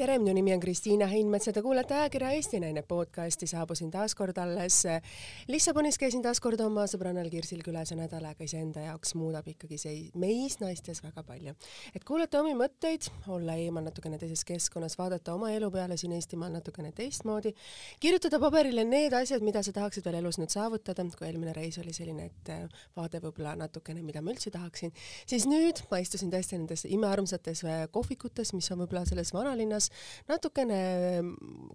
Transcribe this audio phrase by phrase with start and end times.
[0.00, 3.44] tere, minu nimi on Kristiina Heinmets ja te kuulate ajakirja Eesti Naine podcasti.
[3.46, 4.78] saabusin taas kord alles
[5.48, 9.76] Lissabonis, käisin taas kord oma sõbrannal Kirsil külas ja nädal aega iseenda jaoks muudab ikkagi
[9.82, 11.52] see meis naistes väga palju.
[11.92, 16.54] et kuulata omi mõtteid, olla eemal natukene teises keskkonnas, vaadata oma elu peale siin Eestimaal
[16.56, 17.52] natukene teistmoodi,
[18.00, 21.92] kirjutada paberile need asjad, mida sa tahaksid veel elus nüüd saavutada, kui eelmine reis oli
[21.92, 24.96] selline, et vaade võib-olla natukene, mida ma üldse tahaksin,
[25.26, 29.89] siis nüüd ma istusin tõesti nendes imearmsates kohvikutes, mis on võib-olla selles vanalinnas
[30.28, 30.80] natukene,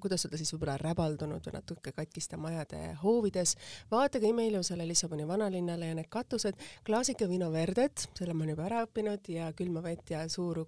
[0.02, 3.56] kuidas öelda siis võib-olla räbaldunud või natuke katkiste majade hoovides.
[3.92, 8.84] vaatage imeilusale Lissaboni vanalinnale ja need katused, klaasike vino verdet, selle ma olen juba ära
[8.86, 10.66] õppinud ja külma vett ja suur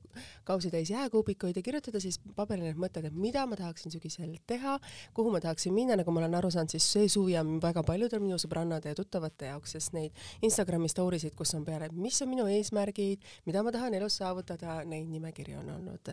[0.48, 4.78] kausitäis jääkuubikuid ja kirjutada siis paberile need mõtted, et mida ma tahaksin sügisel teha,
[5.18, 8.22] kuhu ma tahaksin minna, nagu ma olen aru saanud, siis see suvi on väga paljudel
[8.24, 12.32] minu sõbrannade ja tuttavate jaoks, sest neid Instagrami story sid, kus on peale, mis on
[12.32, 16.12] minu eesmärgid, mida ma tahan elus saavutada, neid nimekirju on olnud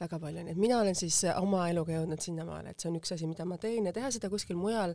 [0.00, 3.12] väga palju, nii et mina olen siis oma eluga jõudnud sinnamaale, et see on üks
[3.14, 4.94] asi, mida ma teen ja teha seda kuskil mujal,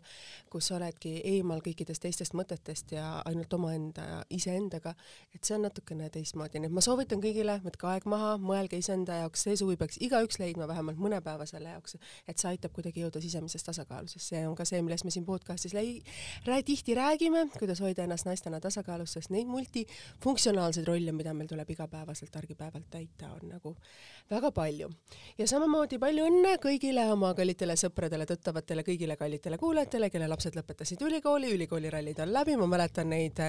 [0.51, 4.93] kus oledki eemal kõikidest teistest mõtetest ja ainult omaenda, iseendaga,
[5.35, 9.21] et see on natukene teistmoodi, nii et ma soovitan kõigile, võtke aeg maha, mõelge iseenda
[9.21, 13.03] jaoks, see suvi peaks igaüks leidma vähemalt mõne päeva selle jaoks, et see aitab kuidagi
[13.03, 16.01] jõuda sisemisest tasakaalu, sest see on ka see, millest me siin podcastis läi-,
[16.47, 21.69] rää-, tihti räägime, kuidas hoida ennast naistena tasakaalus, sest neid multifunktsionaalseid rolle, mida meil tuleb
[21.75, 23.75] igapäevaselt, argipäevalt täita, on nagu
[24.31, 24.89] väga palju.
[25.37, 31.01] ja samamoodi palju õnne kõigile oma kallitele sõpradele, tuttavatele, kõigile kallitele kuulajatele, kelle lapsed lõpetasid
[31.03, 33.41] ülikooli, ülikoolirallid on läbi, ma mäletan neid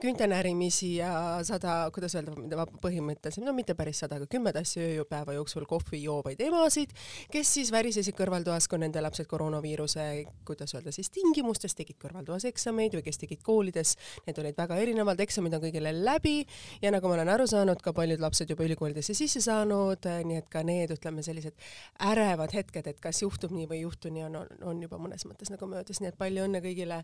[0.00, 1.10] küüntenärimisi ja
[1.44, 6.40] sada, kuidas öelda, põhimõtteliselt, no mitte päris sada, aga kümme tassi ööpäeva jooksul kohvi joovaid
[6.46, 6.94] emasid,
[7.34, 10.06] kes siis värisesid kõrvaltoas, kui nende lapsed koroonaviiruse,
[10.48, 15.20] kuidas öelda siis tingimustes tegid kõrvaltoas eksameid või kes tegid koolides, need olid väga erinevad,
[15.26, 16.38] eksamid on kõigile läbi
[16.80, 20.48] ja nagu ma olen aru saanud, ka paljud lapsed juba ülikoolidesse sisse saanud, nii et
[20.48, 21.65] ka need, ütleme, sellised
[22.10, 25.52] ärevad hetked, et kas juhtub nii või ei juhtu nii, on, on juba mõnes mõttes
[25.52, 27.02] nagu möödas, nii et palju õnne kõigile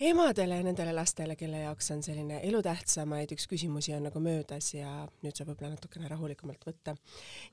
[0.00, 4.88] emadele ja nendele lastele, kelle jaoks on selline elutähtsamaid üks küsimusi on nagu möödas ja
[5.24, 6.94] nüüd saab võib-olla natukene rahulikumalt võtta.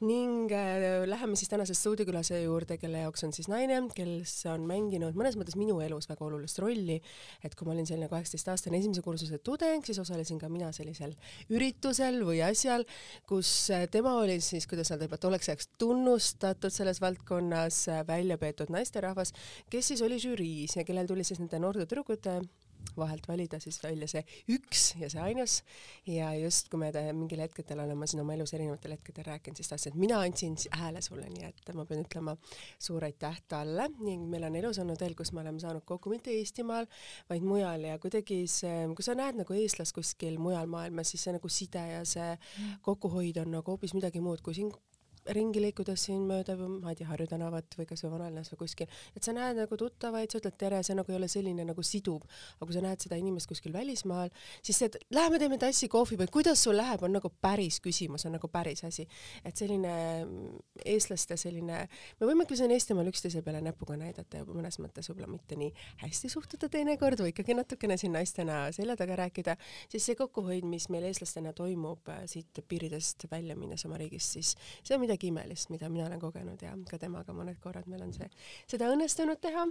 [0.01, 5.17] ning äh, läheme siis tänase stuudiokülase juurde, kelle jaoks on siis naine, kes on mänginud
[5.19, 7.01] mõnes mõttes minu elus väga olulist rolli,
[7.43, 11.17] et kui ma olin selline kaheksateistaastane esimese kursuse tudeng, siis osalesin ka mina sellisel
[11.51, 12.87] üritusel või asjal,
[13.27, 18.39] kus äh, tema oli siis, kuidas öelda, juba tolleks ajaks tunnustatud selles valdkonnas äh, välja
[18.39, 19.35] peetud naisterahvas,
[19.69, 22.36] kes siis oli žüriis ja kellel tuli siis nende noorte tüdrukute
[22.97, 24.23] vahelt valida siis välja see
[24.55, 25.59] üks ja see ainus.
[26.07, 29.77] Ja just kui me mingil hetkedel oleme siin oma elus erinevatel hetkedel rääkinud, siis ta
[29.77, 32.35] ütles, et mina andsin hääle sulle, nii et ma pean ütlema
[32.79, 33.89] suur aitäh talle.
[33.99, 36.89] Ning meil on elus olnud veel, kus me oleme saanud kokku mitte Eestimaal,
[37.29, 37.87] vaid mujal.
[37.91, 41.87] Ja kuidagi see, kui sa näed nagu eestlast kuskil mujal maailmas, siis see nagu side
[41.93, 42.33] ja see
[42.85, 44.71] kokkuhoid on nagu hoopis midagi muud kui siin
[45.35, 49.25] ringi liikudes siin mööda, ma ei tea, Harju tänavat või kasvõi vanalinnas või kuskil, et
[49.25, 52.25] sa näed nagu tuttavaid, sa ütled tere, see nagu ei ole selline nagu siduv,
[52.57, 56.19] aga kui sa näed seda inimest kuskil välismaal, siis see, et lähme teeme tassi kohvi
[56.21, 59.07] või kuidas sul läheb, on nagu päris küsimus, on nagu päris asi.
[59.45, 59.93] et selline
[60.85, 61.83] eestlaste selline,
[62.19, 65.71] me võime küll siin Eestimaal üksteise peale näpuga näidata ja mõnes mõttes võib-olla mitte nii
[66.03, 69.57] hästi suhtuda teinekord või ikkagi natukene siin naistena selja taga rääkida,
[69.91, 74.53] siis see kokkuhoid, mis meil eestlastena toimub äh, siit piiridest välja minnes oma riigist, siis
[74.83, 78.03] see on midagi midagi imelist, mida mina olen kogenud ja ka temaga mõned korrad meil
[78.05, 78.27] on see,
[78.69, 79.65] seda õnnestunud teha.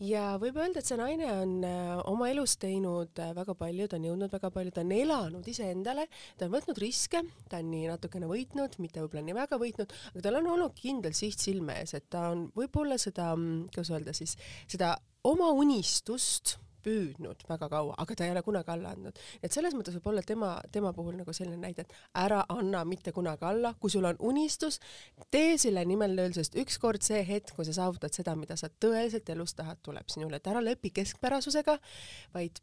[0.00, 3.98] ja võib öelda, et see naine on äh, oma elus teinud äh, väga palju, ta
[3.98, 6.06] on jõudnud väga palju, ta on elanud iseendale,
[6.38, 10.24] ta on võtnud riske, ta on nii natukene võitnud, mitte võib-olla nii väga võitnud, aga
[10.24, 14.16] tal on olnud kindel siht silme ees, et ta on võib-olla seda, mm, kuidas öelda
[14.16, 14.38] siis,
[14.70, 14.94] seda
[15.28, 16.56] oma unistust
[16.88, 19.18] püüdnud väga kaua, aga ta ei ole kunagi alla andnud.
[19.42, 23.12] et selles mõttes võib olla tema, tema puhul nagu selline näide, et ära anna mitte
[23.12, 24.80] kunagi alla, kui sul on unistus,
[25.34, 29.28] tee selle nimel tööl, sest ükskord see hetk, kui sa saavutad seda, mida sa tõeliselt
[29.34, 31.78] elus tahad, tuleb sinule, et ära lepi keskpärasusega,
[32.34, 32.60] vaid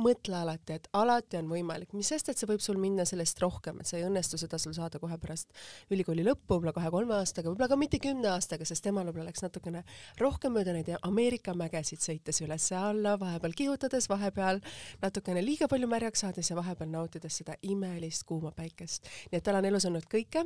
[0.00, 3.80] mõtle alati, et alati on võimalik, mis sest, et see võib sul minna sellest rohkem,
[3.80, 5.52] et see ei õnnestu seda sul saada kohe pärast
[5.92, 9.82] ülikooli lõppu, võib-olla kahe-kolme aastaga, võib-olla ka mitte kümne aastaga, sest temal võib-olla läks natukene
[10.20, 14.60] rohkem mööda neid Ameerika mägesid sõites üles-alla, vahepeal kihutades, vahepeal
[15.02, 19.08] natukene liiga palju märjaks saades ja vahepeal nautides seda imelist kuuma päikest.
[19.30, 20.44] nii et tal on elus olnud kõike,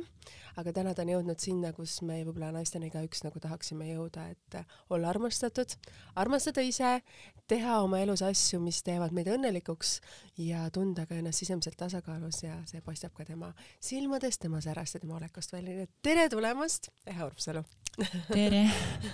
[0.57, 4.61] aga täna ta on jõudnud sinna, kus me võib-olla naistena igaüks nagu tahaksime jõuda, et
[4.89, 5.75] olla armastatud,
[6.15, 6.99] armastada ise,
[7.51, 9.97] teha oma elus asju, mis teevad meid õnnelikuks, õnnelikuks
[10.45, 13.51] ja tunda ka ennast sisemiselt tasakaalus ja see paistab ka tema
[13.81, 17.65] silmadest, tema särast ja tema olekust välja, tere tulemast, Eha Urpsalu!
[18.31, 18.61] Tere.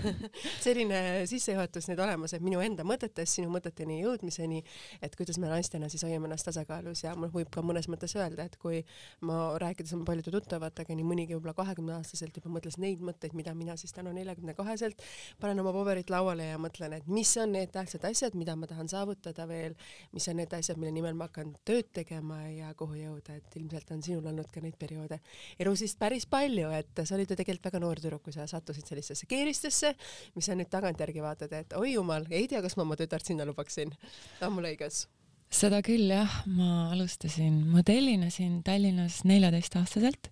[0.65, 4.61] Selline sissejuhatus nüüd olemas, et minu enda mõtetest sinu mõteteni jõudmiseni,
[5.03, 8.45] et kuidas me naistena siis hoiame ennast tasakaalus ja mul võib ka mõnes mõttes öelda,
[8.45, 8.83] et kui
[9.25, 13.77] ma rääkides oma paljude tuttavatega, nii mõnigi võib-olla kahekümneaastaselt juba mõtles neid mõtteid, mida mina
[13.81, 15.01] siis täna neljakümne kaheselt
[15.41, 18.89] panen oma paberit lauale ja mõtlen, et mis on need tähtsad asjad, mida ma tahan
[18.91, 19.73] saavutada veel,
[20.13, 23.97] mis on need asjad, mille nimel ma hakkan tööd tegema ja kuhu jõuda, et ilmselt
[23.97, 25.19] on sinul olnud ka neid perioode
[25.57, 28.66] elus vist päris palju, et sa olid ju tegelikult väga noor tüdruk, kui sa sattusid
[28.75, 29.93] sellistesse keeristesse,
[30.35, 33.47] mis sa nüüd tagantjärgi vaatad, et oi jumal, ei tea, kas ma oma tütart sinna
[33.47, 33.93] lubaksin.
[34.41, 35.05] on mul õigus?
[35.53, 40.31] seda küll jah, ma alustasin modellina siin Tallinnas neljateistaastaselt,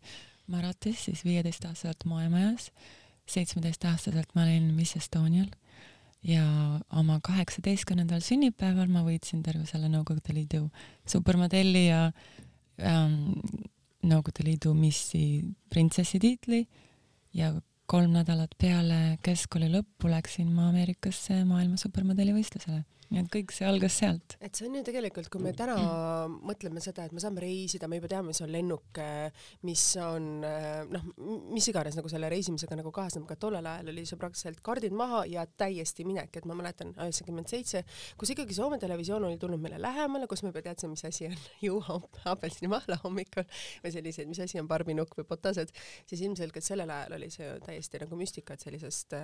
[0.52, 2.70] Maratis siis viieteistaastaselt Moemajas,
[3.26, 5.50] seitsmeteistaastaselt ma olin Miss Estonial
[6.26, 6.44] ja
[6.94, 10.66] oma kaheksateistkümnendal sünnipäeval ma võitsin terve selle Nõukogude Liidu
[11.10, 12.02] supermodelli ja
[12.82, 13.38] ähm,
[14.06, 16.64] Nõukogude Liidu missi printsessi tiitli
[17.34, 17.54] ja
[17.86, 23.68] kolm nädalat peale keskkooli lõppu läksin ma Ameerikasse maailma supermodelli võistlusele nii et kõik see
[23.68, 24.36] algas sealt.
[24.40, 25.76] et see on ju tegelikult, kui me täna
[26.36, 29.02] mõtleme seda, et me saame reisida, me juba teame, mis on lennuk,
[29.68, 31.08] mis on noh,
[31.54, 35.24] mis iganes nagu selle reisimisega nagu kaasneb, aga tollel ajal oli see praktiliselt kardid maha
[35.30, 37.84] ja täiesti minek, et ma mäletan üheksakümmend seitse,
[38.20, 41.38] kus ikkagi Soome televisioon oli tulnud meile lähemale, kus me juba teadsime, mis asi on
[41.68, 42.00] juua
[42.32, 43.46] apelsinimahla hommikul
[43.84, 45.74] või selliseid, mis asi on barbinukk või potased,
[46.10, 49.16] siis ilmselgelt sellel ajal oli see ju täiesti nagu müstika, et sellisest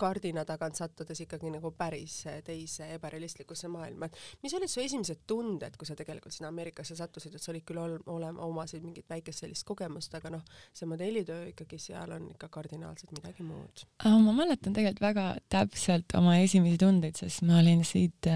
[0.00, 5.76] kardina tagant sattudes ikkagi nagu päris teise ebarealistlikusse maailma, et mis olid su esimesed tunded,
[5.78, 9.44] kui sa tegelikult sinna Ameerikasse sattusid, et sa olid küll ol-, olema, omasid mingit väikest
[9.44, 10.44] sellist kogemust, aga noh,
[10.76, 13.84] see modellitöö ikkagi seal on ikka kardinaalselt midagi muud.
[14.04, 18.30] ma mäletan tegelikult väga täpselt oma esimesi tundeid, sest ma olin siit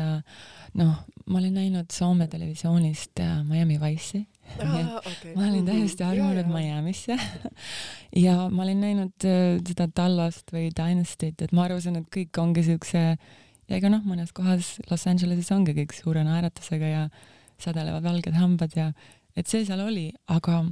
[0.74, 0.94] noh,
[1.26, 4.24] ma olin näinud Soome televisioonist Miami Wice'i
[4.60, 5.34] Ah, okay.
[5.34, 7.16] ma olin täiesti harjunud Miami'sse
[8.24, 12.62] ja ma olin näinud äh, seda Tallast või Dynasty't, et ma arvasin, et kõik ongi
[12.66, 13.16] siukse
[13.68, 17.04] ja ega noh, mõnes kohas Los Angeleses ongi kõik suure naeratusega ja
[17.62, 18.90] sädelevad valged hambad ja
[19.36, 20.64] et see seal oli, aga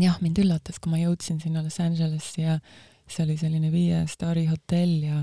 [0.00, 2.58] jah, mind üllatas, kui ma jõudsin sinna Los Angelesse ja
[3.06, 5.22] see oli selline viie staari hotell ja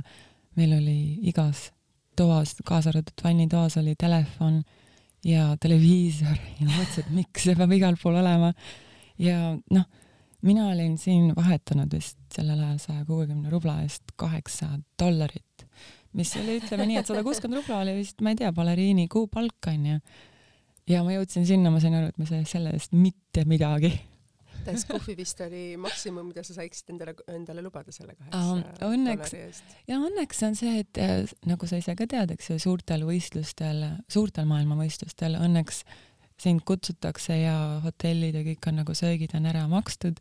[0.60, 1.00] meil oli
[1.30, 1.70] igas
[2.20, 4.62] toas, kaasa arvatud vannitoas oli telefon
[5.26, 8.54] ja televiisor ja mõtlesin, et miks see peab igal pool olema.
[9.20, 9.88] ja noh,
[10.42, 15.66] mina olin siin vahetanud vist sellel ajal saja kuuekümne rubla eest kaheksa dollarit,
[16.18, 19.70] mis oli, ütleme nii, et sada kuuskümmend rubla oli vist, ma ei tea, baleriini kuupalk
[19.72, 20.00] onju.
[20.90, 23.94] ja ma jõudsin sinna, ma sain aru, et ma sain selle eest mitte midagi.
[24.66, 29.62] Täis kohvi vist oli maksimum, mida sa saiksid endale, endale lubada selle kaheksa um, õnneks,
[29.88, 33.86] ja õnneks on see, et äh, nagu sa ise ka tead, eks ju, suurtel võistlustel,
[34.12, 35.86] suurtel maailmavõistlustel õnneks
[36.40, 40.20] sind kutsutakse ja hotellid ja kõik on nagu söögid on ära makstud,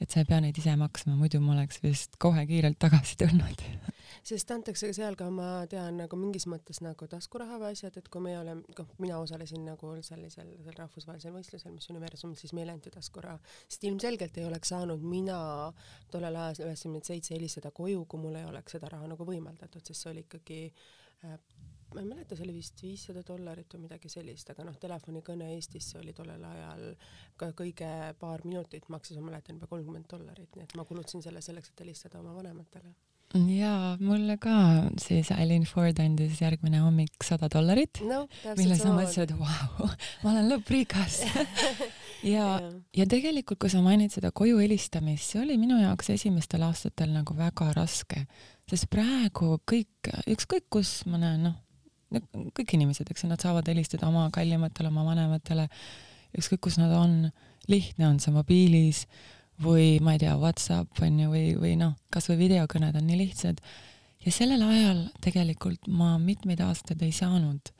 [0.00, 3.64] et sa ei pea neid ise maksma, muidu ma oleks vist kohe kiirelt tagasi tulnud.
[4.26, 8.22] Sest antakse seal ka, ma tean, nagu mingis mõttes nagu taskuraha või asjad, et kui
[8.24, 12.92] me oleme, noh, mina osalesin nagu sellisel, sel rahvusvahelisel võistlusel, mis Universum, siis meile anti
[12.92, 15.40] taskuraha, sest ilmselgelt ei oleks saanud mina
[16.12, 20.04] tollel ajal üheksakümmend seitse helistada koju, kui mul ei oleks seda raha nagu võimaldatud, sest
[20.04, 21.38] see oli ikkagi äh,
[21.94, 25.98] ma ei mäleta, see oli vist viissada dollarit või midagi sellist, aga noh, telefonikõne Eestisse
[26.00, 26.84] oli tollel ajal
[27.40, 27.90] ka kõige
[28.20, 31.84] paar minutit maksis, ma mäletan, juba kolmkümmend dollarit, nii et ma kulutasin selle selleks, et
[31.84, 32.94] helistada oma vanematele.
[33.30, 34.52] Jaa, mulle ka
[34.98, 38.24] siis Eileen Ford andis järgmine hommik sada dollarit no,,
[38.58, 39.90] mille sa mõtlesid, et vau,
[40.24, 41.22] ma olen lõpprikas.
[42.20, 42.58] Ja,
[42.92, 47.32] ja tegelikult, kui sa mainid seda koju helistamist, see oli minu jaoks esimestel aastatel nagu
[47.32, 48.26] väga raske,
[48.68, 51.56] sest praegu kõik, ükskõik kus ma näen, noh,
[52.10, 55.68] kõik inimesed, eks ju, nad saavad helistada oma kallimatele, oma vanematele,
[56.38, 57.28] ükskõik kus nad on,
[57.70, 59.04] lihtne on see mobiilis
[59.60, 63.60] või ma ei tea, Whatsapp on ju, või, või noh, kasvõi videokõned on nii lihtsad.
[64.24, 67.72] ja sellel ajal tegelikult ma mitmeid aastaid ei saanud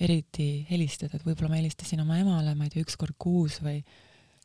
[0.00, 3.82] eriti helistada, et võib-olla ma helistasin oma emale, ma ei tea, üks kord kuus või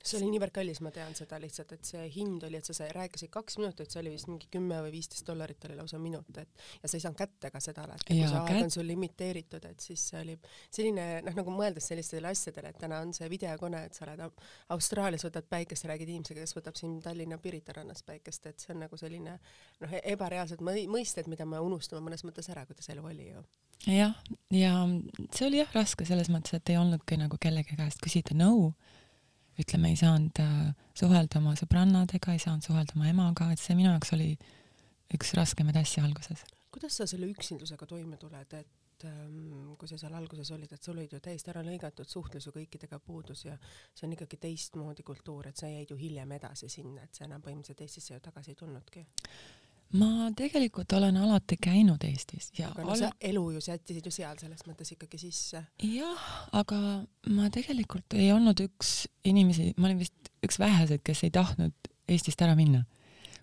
[0.03, 2.87] see oli niivõrd kallis, ma tean seda lihtsalt, et see hind oli, et sa, sa
[2.91, 6.63] rääkisid kaks minutit, see oli vist mingi kümme või viisteist dollarit oli lausa minut, et
[6.81, 9.85] ja sa ei saanud kätte ka seda alati, kui see aeg on sul limiteeritud, et
[9.85, 10.35] siis see oli
[10.67, 14.25] selline noh, nagu mõeldes sellistele asjadele, et täna on see videokõne, et sa oled
[14.75, 18.83] Austraalias, võtad päikest, räägid inimesega, kes võtab siin Tallinna Pirita rannas päikest, et see on
[18.83, 23.45] nagu selline noh, ebareaalsed mõisted, mida me unustame mõnes mõttes ära, kuidas elu oli ju.
[23.87, 24.13] Jah,
[24.55, 24.75] ja
[25.35, 28.91] see oli jah raske selles mõttes, et ei olnudki nagu kellegi käest küsida nõu no
[29.61, 33.91] ütleme, ei saanud äh, suhelda oma sõbrannadega, ei saanud suhelda oma emaga, et see minu
[33.91, 34.31] jaoks oli
[35.13, 36.45] üks raskemaid asju alguses.
[36.73, 40.97] kuidas sa selle üksindusega toime tuled, et ähm, kui sa seal alguses olid, et sul
[40.97, 43.57] olid ju täiesti ära lõigatud suhtlus ju kõikidega puudus ja
[43.93, 47.45] see on ikkagi teistmoodi kultuur, et sa jäid ju hiljem edasi sinna, et sa enam
[47.45, 49.05] põhimõtteliselt Eestisse ju tagasi ei tulnudki?
[49.99, 54.39] Ma tegelikult olen alati käinud Eestis ja aga no sa elu ju sättisid ju seal
[54.41, 55.61] selles mõttes ikkagi sisse.
[55.85, 56.23] jah,
[56.55, 56.79] aga
[57.35, 62.41] ma tegelikult ei olnud üks inimesi, ma olin vist üks väheseid, kes ei tahtnud Eestist
[62.41, 62.83] ära minna.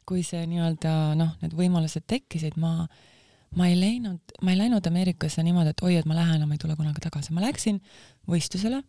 [0.05, 2.89] kui see nii-öelda noh, need võimalused tekkisid, ma,
[3.55, 6.63] ma ei läinud, ma ei läinud Ameerikasse niimoodi, et oi, et ma lähen ma ei
[6.63, 7.79] tule kunagi tagasi, ma läksin
[8.27, 8.83] võistlusele,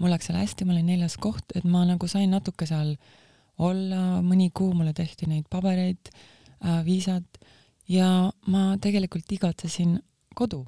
[0.00, 2.94] mul läks seal hästi, ma olin neljas koht, et ma nagu sain natuke seal
[3.60, 6.08] olla, mõni kuu mulle tehti neid pabereid
[6.84, 7.40] viisat
[7.88, 9.98] ja ma tegelikult igatsesin
[10.34, 10.64] kodu.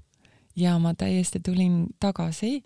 [0.57, 2.63] Ja ma täiesti tulin tagasi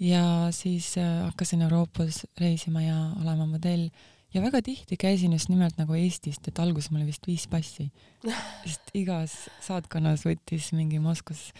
[0.00, 3.88] ja siis äh, hakkasin Euroopas reisima ja olema modell.
[4.34, 7.90] Ja väga tihti käisin just nimelt nagu Eestist, et alguses mul oli vist viis passi,
[8.64, 11.50] sest igas saatkonnas võttis mingi Moskvas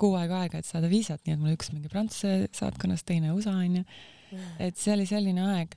[0.00, 3.56] kuu aega aega, et saada viisat, nii et mul üks mingi Prantsuse saatkonnas, teine USA
[3.58, 3.82] onju.
[4.62, 5.74] et see oli selline aeg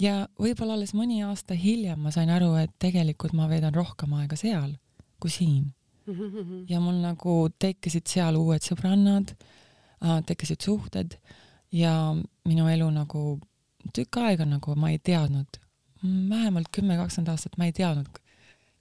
[0.00, 4.36] ja võib-olla alles mõni aasta hiljem ma sain aru, et tegelikult ma veedan rohkem aega
[4.36, 4.74] seal
[5.20, 5.72] kui siin.
[6.68, 9.34] ja mul nagu tekkisid seal uued sõbrannad,
[10.26, 11.16] tekkisid suhted
[11.72, 12.14] ja
[12.48, 13.38] minu elu nagu
[13.94, 15.60] tükk aega nagu ma ei teadnud,
[16.02, 18.08] vähemalt kümme, kakskümmend aastat ma ei teadnud,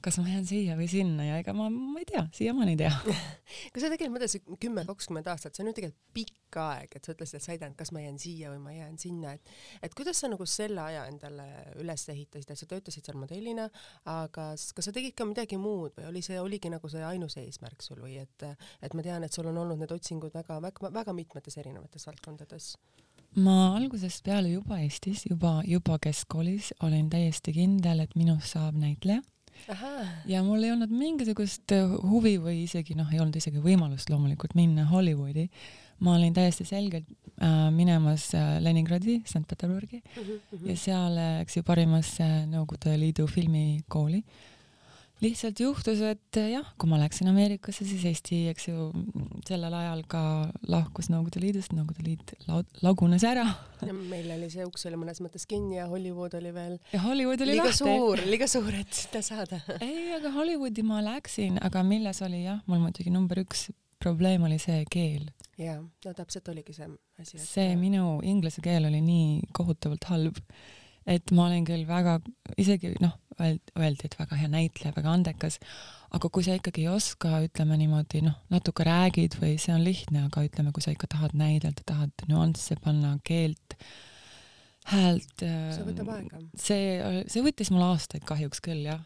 [0.03, 2.91] kas ma jään siia või sinna ja ega ma, ma ei tea, siiamaani ei tea
[3.73, 7.15] kui sa tegelikult mõtlesid kümme, kakskümmend aastat, see on ju tegelikult pikk aeg, et sa
[7.15, 9.51] ütlesid, et sa ei teadnud, kas ma jään siia või ma jään sinna, et
[9.85, 11.47] et kuidas sa nagu selle aja endale
[11.81, 13.67] üles ehitasid, et sa töötasid seal modellina,
[14.09, 17.83] aga kas sa tegid ka midagi muud või oli see, oligi nagu see ainus eesmärk
[17.85, 18.47] sul või et,
[18.81, 22.73] et ma tean, et sul on olnud need otsingud väga, väga, väga mitmetes erinevates valdkondades
[23.37, 29.21] ma algusest peale juba Eestis, juba, juba keskkoolis olin täiesti kindel, et minust saab näitleja.
[30.29, 31.73] Ja mul ei olnud mingisugust
[32.03, 35.49] huvi või isegi noh, ei olnud isegi võimalust loomulikult minna Hollywoodi.
[35.99, 37.07] ma olin täiesti selgelt
[37.41, 40.67] äh, minemas äh, Leningradi, Sankt-Peterburgi uh -huh.
[40.69, 44.23] ja seal, eks ju, parimasse Nõukogude Liidu filmikooli
[45.23, 48.89] lihtsalt juhtus, et jah, kui ma läksin Ameerikasse, siis Eesti, eks ju,
[49.47, 50.21] sellel ajal ka
[50.71, 52.33] lahkus Nõukogude Liidust, Nõukogude Liit
[52.83, 53.45] lagunes ära.
[53.85, 56.79] ja meil oli see uks oli mõnes mõttes kinni ja Hollywood oli veel.
[56.93, 57.83] ja Hollywood oli liiga lahti.
[57.83, 62.63] suur, liiga suur, et sinna saada ei, aga Hollywoodi ma läksin, aga milles oli jah,
[62.67, 65.29] mul muidugi number üks probleem oli see keel.
[65.59, 66.87] jaa, no täpselt oligi see
[67.19, 67.39] asi.
[67.43, 70.39] see minu inglise keel oli nii kohutavalt halb,
[71.09, 72.19] et ma olin küll väga,
[72.61, 75.59] isegi noh öeldi, et väga hea näitleja, väga andekas,
[76.15, 80.25] aga kui sa ikkagi ei oska, ütleme niimoodi, noh, natuke räägid või see on lihtne,
[80.27, 83.77] aga ütleme, kui sa ikka tahad näidelda, tahad nüansse panna, keelt,
[84.91, 85.45] häält.
[85.45, 86.41] see võtab aega.
[86.57, 89.05] see, see võttis mul aastaid kahjuks küll, jah.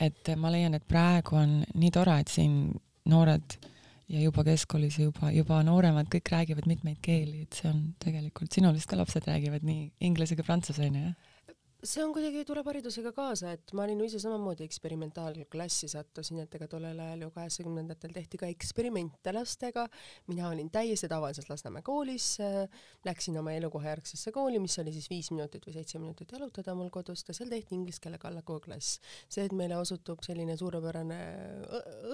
[0.00, 2.64] et ma leian, et praegu on nii tore, et siin
[3.10, 3.58] noored
[4.12, 8.76] ja juba keskkoolis juba, juba nooremad kõik räägivad mitmeid keeli, et see on tegelikult, sinul
[8.76, 11.31] vist ka lapsed räägivad nii inglise kui prantsuse onju, jah?
[11.82, 16.52] See on kuidagi, tuleb haridusega kaasa, et ma olin ju ise samamoodi eksperimentaalklassi sattusin, et
[16.54, 19.88] ega tollel ajal ju kaheksakümnendatel tehti ka eksperimente lastega,
[20.30, 25.32] mina olin täiesti tavaliselt Lasnamäe koolis äh,, läksin oma elukohajärgsesse kooli, mis oli siis viis
[25.34, 29.00] minutit või seitse minutit jalutada mul kodust ja seal tehti inglise keele kallakuklass.
[29.26, 31.18] see, et meile osutub selline suurepärane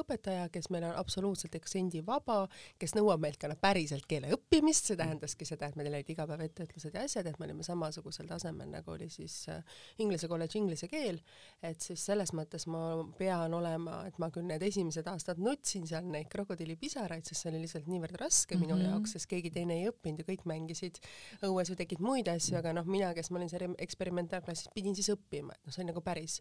[0.01, 2.39] õpetaja, kes meil on absoluutselt aktsendivaba,
[2.81, 6.25] kes nõuab meilt ka noh, päriselt keele õppimist, see tähendaski seda, et meil olid iga
[6.31, 9.58] päev etteütlused ja asjad, et me olime samasugusel tasemel, nagu oli siis äh,
[10.03, 11.21] inglise kolledž inglise keel,
[11.65, 12.83] et siis selles mõttes ma
[13.19, 17.65] pean olema, et ma küll need esimesed aastad nutsin seal neid krokodillipisaraid, sest see oli
[17.65, 18.67] lihtsalt niivõrd raske mm -hmm.
[18.67, 18.91] minu mhm.
[18.91, 20.99] jaoks, sest keegi teine ei õppinud ja kõik mängisid
[21.43, 25.11] õues või tegid muid asju, aga noh, mina, kes ma olin seal eksperimentaalklassis, pidin siis
[25.15, 26.41] õppima, et noh, see oli nagu päris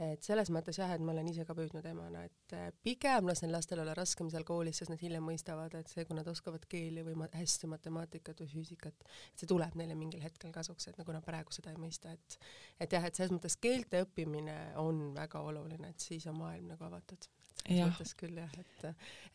[0.00, 3.52] et selles mõttes jah, et ma olen ise ka püüdnud emana, et äh, pigem lasen
[3.52, 7.04] lastel olla raskem seal koolis, sest nad hiljem mõistavad, et see, kui nad oskavad keeli
[7.06, 11.14] või ma hästi matemaatikat või füüsikat, et see tuleb neile mingil hetkel kasuks, et nagu
[11.14, 12.38] nad praegu seda ei mõista, et
[12.82, 16.88] et jah, et selles mõttes keelte õppimine on väga oluline, et siis on maailm nagu
[16.88, 17.28] avatud.
[17.68, 18.86] Mõttes küll jah, et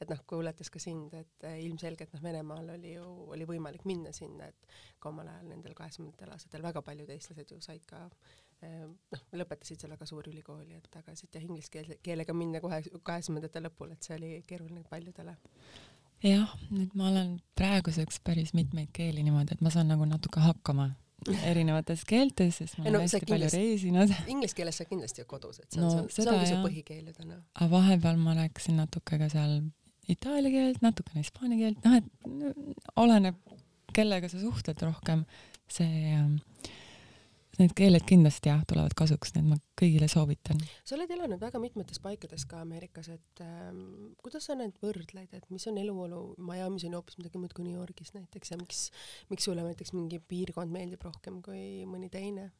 [0.02, 4.12] et noh, kuulates ka sind, et äh, ilmselgelt noh, Venemaal oli ju, oli võimalik minna
[4.16, 4.68] sinna, et
[5.00, 8.08] ka omal ajal nendel kaheksakümnendatel aastatel väga paljud eestlased ju said ka
[8.66, 12.80] noh, lõpetasid seal väga suuri ülikooli, et aga siit jah, inglise keele, keelega minna kohe
[12.82, 15.36] kaheksakümnendate lõpul, et see oli keeruline paljudele.
[16.26, 20.90] jah, nüüd ma olen praeguseks päris mitmeid keeli niimoodi, et ma saan nagu natuke hakkama
[21.50, 24.14] erinevates keeltes, sest ma olen no, hästi palju reisinud.
[24.32, 27.42] Inglise keeles sa kindlasti kodus, et see on no,, see ongi su põhikeel ju täna.
[27.58, 29.60] aga vahepeal ma rääkisin natuke ka seal
[30.10, 33.38] itaalia keelt, natukene hispaania keelt, noh et oleneb,
[33.94, 35.26] kellega sa suhtled rohkem,
[35.74, 36.76] see äh,
[37.58, 40.60] Need keeled kindlasti jah, tulevad kasuks, need ma kõigile soovitan.
[40.86, 45.50] sa oled elanud väga mitmetes paikades ka Ameerikas, et ähm, kuidas sa need võrdled, et
[45.50, 48.84] mis on eluolu Miami's on ju hoopis midagi muud kui New Yorgis näiteks ja miks,
[49.32, 52.52] miks sulle näiteks mingi piirkond meeldib rohkem kui mõni teine?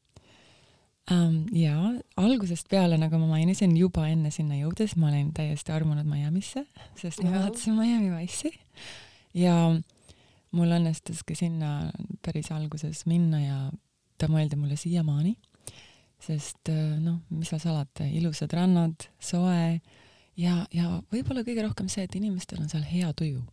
[1.14, 1.44] um,?
[1.54, 6.66] jaa, algusest peale, nagu ma mainisin, juba enne sinna jõudes ma olin täiesti armunud Miami'sse,
[7.00, 8.54] sest ma vaatasin Miami Wice'i
[9.38, 9.58] ja
[10.56, 11.92] mul õnnestuski sinna
[12.26, 13.60] päris alguses minna ja
[14.18, 15.36] ta mõeldi mulle siiamaani,
[16.24, 19.78] sest äh, noh, mis seal salata, ilusad rannad, soe
[20.38, 23.44] ja, ja võib-olla kõige rohkem see, et inimestel on seal hea tuju.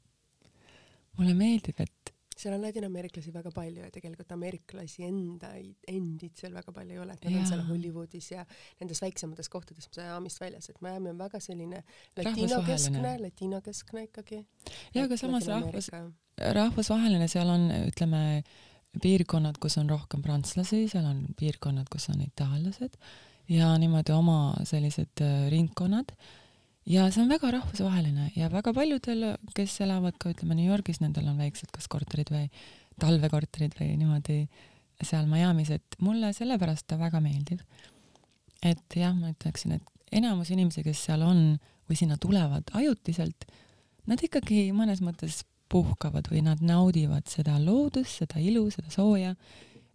[1.19, 5.53] mulle meeldib, et seal on ladinaameeriklasi väga palju ja tegelikult ameeriklasi enda,
[5.91, 8.45] endid seal väga palju ei ole, et nad on seal Hollywoodis ja
[8.81, 11.85] nendes väiksemates kohtades Miami'st väljas, et Miami on väga selline
[12.19, 14.43] latinokeskne, latinokeskne ikkagi.
[14.97, 15.91] ja aga samas rahvus,
[16.59, 18.25] rahvusvaheline, seal on, ütleme,
[19.03, 22.97] piirkonnad, kus on rohkem prantslasi, seal on piirkonnad, kus on itaallased
[23.51, 26.15] ja niimoodi oma sellised äh, ringkonnad
[26.89, 31.29] ja see on väga rahvusvaheline ja väga paljudel, kes elavad ka ütleme New Yorgis, nendel
[31.33, 32.47] on väiksed kas korterid või
[33.01, 34.45] talvekorterid või niimoodi
[35.03, 37.61] seal Miami's, et mulle sellepärast ta väga meeldib.
[38.65, 41.59] et jah, ma ütleksin, et enamus inimesi, kes seal on
[41.91, 43.45] või sinna tulevad ajutiselt,
[44.09, 49.35] nad ikkagi mõnes mõttes puhkavad või nad naudivad seda loodust, seda ilu, seda sooja.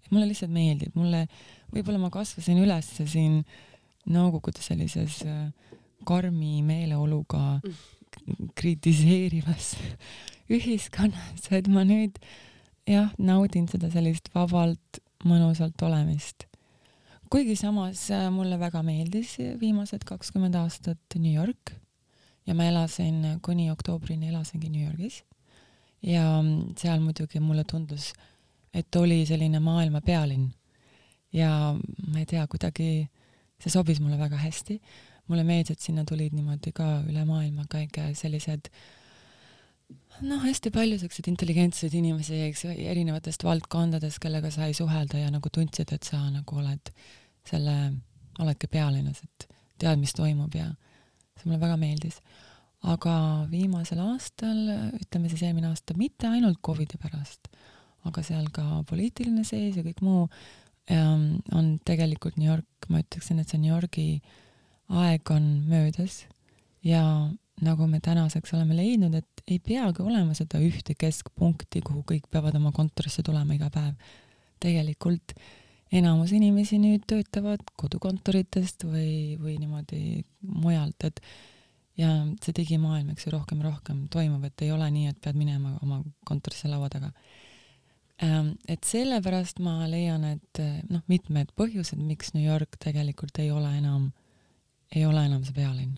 [0.09, 1.27] mulle lihtsalt meeldib, mulle,
[1.73, 3.43] võib-olla ma kasvasin üles siin
[4.09, 5.51] Nõukogude sellises äh,
[6.07, 7.59] karmi meeleoluga
[8.57, 9.75] kritiseerivas
[10.55, 12.17] ühiskonnas, et ma nüüd
[12.89, 16.47] jah, naudin seda sellist vabalt mõnusalt olemist.
[17.29, 21.75] kuigi samas äh, mulle väga meeldis viimased kakskümmend aastat New York
[22.47, 25.21] ja ma elasin kuni oktoobrini elasingi New Yorgis
[26.05, 26.25] ja
[26.79, 28.13] seal muidugi mulle tundus,
[28.73, 30.49] et oli selline maailma pealinn
[31.33, 31.75] ja
[32.07, 33.07] ma ei tea, kuidagi
[33.59, 34.79] see sobis mulle väga hästi
[35.29, 38.69] mulle meeldis, et sinna tulid niimoodi ka üle maailma kõik sellised
[40.25, 45.51] noh, hästi palju siukseid intelligentseid inimesi, eks ju, erinevatest valdkondadest, kellega sai suhelda ja nagu
[45.53, 46.91] tundsid, et sa nagu oled
[47.47, 47.77] selle,
[48.41, 49.47] oledki pealinnas, et
[49.79, 50.67] tead, mis toimub ja
[51.39, 52.19] see mulle väga meeldis.
[52.87, 53.13] Aga
[53.51, 54.59] viimasel aastal,
[55.01, 57.49] ütleme siis eelmine aasta, mitte ainult Covidi pärast,
[58.07, 60.27] aga seal ka poliitiline seis ja kõik muu
[60.91, 64.21] ähm, on tegelikult New York, ma ütleksin, et see New Yorgi
[64.89, 66.23] aeg on möödas
[66.85, 67.03] ja
[67.61, 72.55] nagu me tänaseks oleme leidnud, et ei peagi olema seda ühte keskpunkti, kuhu kõik peavad
[72.59, 73.95] oma kontorisse tulema iga päev.
[74.59, 75.33] tegelikult
[75.95, 81.21] enamus inimesi nüüd töötavad kodukontoritest või, või niimoodi mujalt, et
[81.99, 85.37] ja see digimaailm, eks ju, rohkem ja rohkem toimub, et ei ole nii, et pead
[85.39, 87.11] minema oma kontorisse laua taga.
[88.23, 93.75] Ähm, et sellepärast ma leian, et noh, mitmed põhjused, miks New York tegelikult ei ole
[93.81, 94.09] enam
[94.95, 95.97] ei ole enam see pealinn.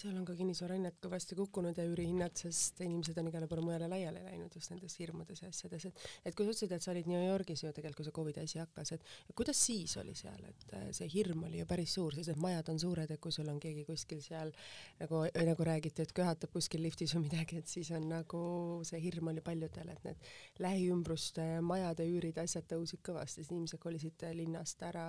[0.00, 4.22] Seal on ka kinnisvarahinnad kõvasti kukkunud ja üürihinnad, sest inimesed on igale poole mujale laiali
[4.24, 7.22] läinud just nendes hirmudes ja asjades, et et kui sa ütlesid, et sa olid New
[7.22, 10.86] Yorgis ju tegelikult, kui see Covidi asi hakkas, et kuidas siis oli seal, et äh,
[10.96, 13.60] see hirm oli ju päris suur, sest need majad on suured, et kui sul on
[13.62, 14.52] keegi kuskil seal
[15.00, 18.42] nagu, nagu räägiti, et köhatab kuskil liftis või midagi, et siis on nagu
[18.88, 20.32] see hirm oli paljudel, et need
[20.64, 25.08] lähiümbruste majade üürid, asjad tõusid kõvasti, sest inimesed kolisid linnast ära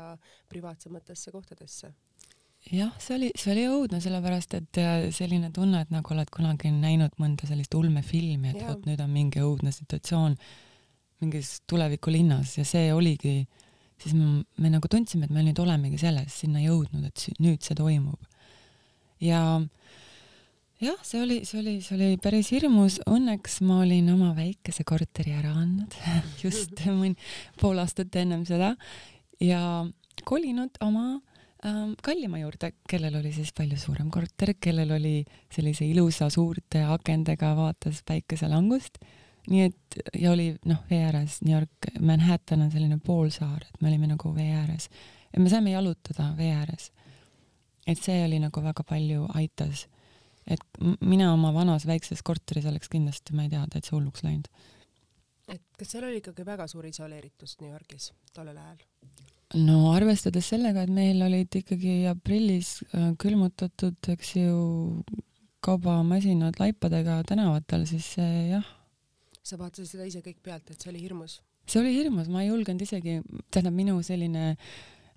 [0.49, 1.93] privaatsematesse kohtadesse
[2.67, 6.71] jah, see oli, see oli õudne, sellepärast et äh, selline tunne, et nagu oled kunagi
[6.73, 10.35] näinud mõnda sellist ulmefilmi, et vot nüüd on mingi õudne situatsioon
[11.19, 13.43] mingis tulevikulinnas ja see oligi,
[13.99, 17.75] siis me, me nagu tundsime, et me nüüd olemegi selles, sinna jõudnud, et nüüd see
[17.79, 18.19] toimub.
[19.23, 19.41] ja
[20.79, 25.35] jah, see oli, see oli, see oli päris hirmus, õnneks ma olin oma väikese korteri
[25.35, 25.95] ära andnud
[26.43, 27.17] just mõni
[27.59, 28.75] pool aastat ennem seda
[29.43, 29.61] ja
[30.27, 31.19] kolinud oma
[32.01, 38.03] kallima juurde, kellel oli siis palju suurem korter, kellel oli sellise ilusa suurte akendega vaatas
[38.07, 38.99] päikeselangust.
[39.49, 43.87] nii et ja oli noh, vee ääres, New York, Manhattan on selline poolsaar, et me
[43.89, 44.89] olime nagu vee ääres
[45.33, 46.91] ja me saime jalutada vee ääres.
[47.87, 49.87] et see oli nagu väga palju aitas.
[50.47, 50.61] et
[51.01, 54.47] mina oma vanas väikses korteris oleks kindlasti, ma ei tea, täitsa hulluks läinud.
[55.47, 58.77] et kas seal oli ikkagi väga suur isoleeritus New Yorgis tollel ajal?
[59.57, 64.59] No arvestades sellega, et meil olid ikkagi aprillis äh, külmutatud, eks ju,
[65.65, 68.67] kaubamasinad laipadega tänavatel, siis see jah.
[69.43, 71.39] sa vaatasid seda ise kõik pealt, et see oli hirmus?
[71.69, 73.19] see oli hirmus, ma ei julgenud isegi,
[73.51, 74.55] tähendab minu selline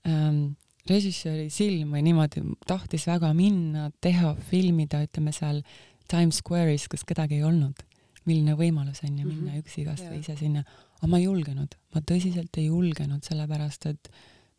[0.09, 0.43] ähm,
[0.89, 5.63] režissööri silm või niimoodi tahtis väga minna, teha, filmida, ütleme seal
[6.11, 7.89] Times Square'is, kus kedagi ei olnud.
[8.23, 9.63] milline võimalus on ju minna mm -hmm.
[9.65, 10.63] üksi kasvõi ise sinna
[11.03, 14.11] aga ma ei julgenud, ma tõsiselt ei julgenud, sellepärast et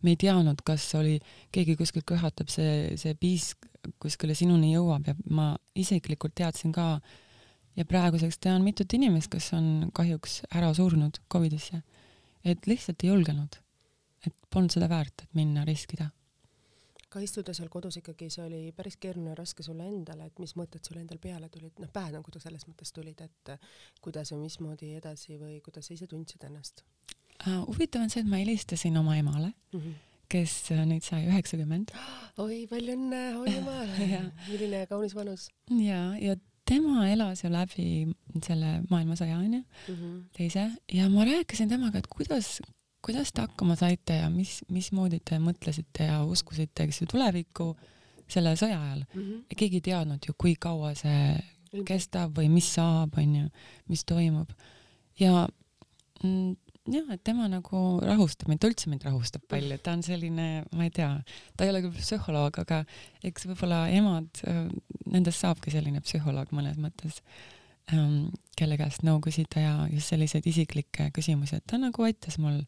[0.03, 1.15] me ei teadnud, kas oli,
[1.55, 3.69] keegi kuskil köhatab, see, see piisk
[4.03, 6.97] kuskile sinuni jõuab ja ma isiklikult teadsin ka
[7.79, 11.81] ja praeguseks tean mitut inimest, kes on kahjuks ära surnud Covidisse.
[12.43, 13.55] et lihtsalt ei julgenud.
[14.27, 16.09] et polnud seda väärt, et minna riskida.
[17.13, 20.55] Aga istuda seal kodus ikkagi, see oli päris keeruline ja raske sulle endale, et mis
[20.57, 23.53] mõtted sul endal peale tulid, noh pähe nagu selles mõttes tulid, et
[24.01, 27.61] kuidas ja mismoodi edasi või kuidas sa ise tundsid ennast uh,?
[27.69, 29.93] huvitav on see, et ma helistasin oma emale mm, -hmm.
[30.33, 31.93] kes äh, nüüd sai üheksakümmend.
[32.41, 33.93] oi, palju õnne, oi jumal
[34.49, 35.51] milline kaunis vanus.
[35.69, 37.87] ja, ja tema elas ju läbi
[38.41, 40.21] selle maailmasõja onju mm, -hmm.
[40.37, 42.57] teise, ja ma rääkisin temaga, et kuidas,
[43.03, 47.73] kuidas te hakkama saite ja mis, mismoodi te mõtlesite ja uskusite, eks ju, tulevikku
[48.31, 49.21] selle sõja ajal mm.
[49.21, 49.57] -hmm.
[49.57, 51.35] keegi ei teadnud ju, kui kaua see
[51.87, 53.49] kestab või mis saab, onju,
[53.89, 54.51] mis toimub.
[55.19, 55.47] ja
[56.23, 56.53] mm,
[56.93, 60.87] jah, et tema nagu rahustab mind, ta üldse mind rahustab palju, ta on selline, ma
[60.87, 61.09] ei tea,
[61.57, 62.83] ta ei ole küll psühholoog, aga
[63.25, 64.65] eks võib-olla emad, äh,
[65.13, 67.21] nendest saabki selline psühholoog mõnes mõttes,
[67.93, 72.61] ähm, kelle käest nõu küsida ja just selliseid isiklikke küsimusi, et ta nagu aitas mul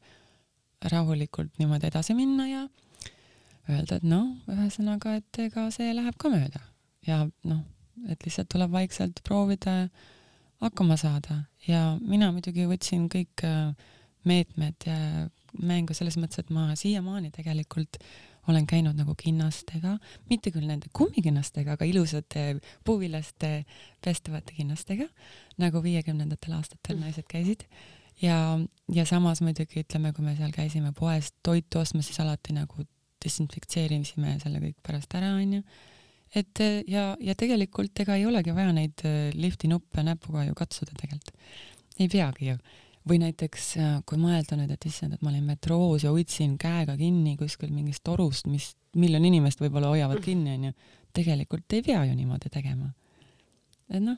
[0.92, 2.66] rahulikult niimoodi edasi minna ja
[3.70, 6.62] öelda, et noh, ühesõnaga, et ega see läheb ka mööda.
[7.08, 7.64] Ja noh,
[8.12, 9.88] et lihtsalt tuleb vaikselt proovida
[10.62, 11.44] hakkama saada.
[11.68, 13.74] Ja mina muidugi võtsin kõik äh,
[14.26, 14.88] meetmed
[15.62, 18.00] mängu selles mõttes, et ma siiamaani tegelikult
[18.50, 19.96] olen käinud nagu kinnastega,
[20.30, 23.52] mitte küll nende kummikinnastega, aga ilusate puuviljaste
[24.06, 25.08] pestavate kinnastega,
[25.62, 27.66] nagu viiekümnendatel aastatel naised käisid.
[28.22, 28.38] Ja,
[28.94, 32.86] ja samas muidugi ütleme, kui me seal käisime poest toitu ostmas, siis alati nagu
[33.26, 35.64] desinfitseerisime selle kõik pärast ära, onju.
[36.36, 41.34] et ja, ja tegelikult ega ei olegi vaja neid lifti nuppe näpuga ju katsuda tegelikult.
[42.00, 42.58] ei peagi ju
[43.10, 46.96] või näiteks äh, kui mõelda nüüd, et issand, et ma olin metroos ja hoidsin käega
[46.98, 50.74] kinni kuskil mingist torust, mis miljon inimest võib-olla hoiavad kinni, onju.
[51.16, 52.92] tegelikult ei pea ju niimoodi tegema.
[53.90, 54.18] et noh,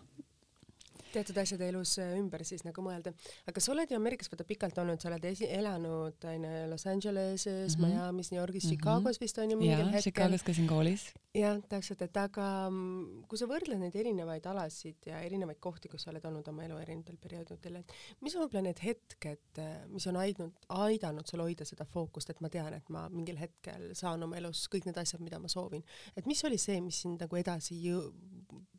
[1.18, 3.14] teatud asjade elus äh, ümber siis nagu mõelda.
[3.50, 7.78] aga sa oled ju Ameerikas vaata pikalt olnud, sa oled esi-, elanud onju Los Angeleses
[7.78, 7.94] mm, -hmm.
[7.94, 8.78] Miami's, New Yorgis mm, -hmm.
[8.78, 10.02] Chicagos vist onju mingil ja, hetkel.
[10.02, 11.14] Chicagos käisin koolis.
[11.38, 16.04] jah, täpselt, et aga mm, kui sa võrdled neid erinevaid alasid ja erinevaid kohti, kus
[16.04, 20.08] sa oled olnud oma elu erinevatel perioodidel, et mis on võib-olla need hetked, äh, mis
[20.08, 24.24] on aidanud, aidanud sul hoida seda fookust, et ma tean, et ma mingil hetkel saan
[24.24, 25.84] oma elus kõik need asjad, mida ma soovin.
[26.16, 28.12] et mis oli see, mis sind nagu edasi jõ-,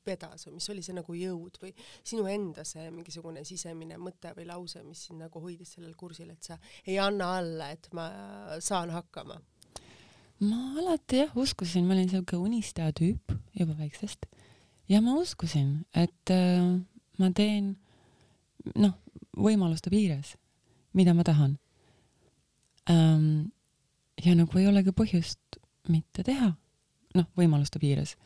[0.08, 4.48] vedas või mis oli see nagu jõud või sinu enda see mingisugune sisemine mõte või
[4.48, 8.08] lause, mis sind nagu hoidis sellel kursil, et sa ei anna alla, et ma
[8.64, 9.38] saan hakkama?
[10.40, 14.28] ma alati jah uskusin, ma olin siuke unistaja tüüp juba väiksest
[14.88, 16.78] ja ma uskusin, et äh,
[17.18, 17.74] ma teen
[18.78, 18.94] noh,
[19.38, 20.36] võimaluste piires,
[20.96, 21.58] mida ma tahan
[22.90, 23.50] ähm,.
[24.24, 26.52] ja nagu ei olegi põhjust mitte teha,
[27.14, 28.16] noh, võimaluste piires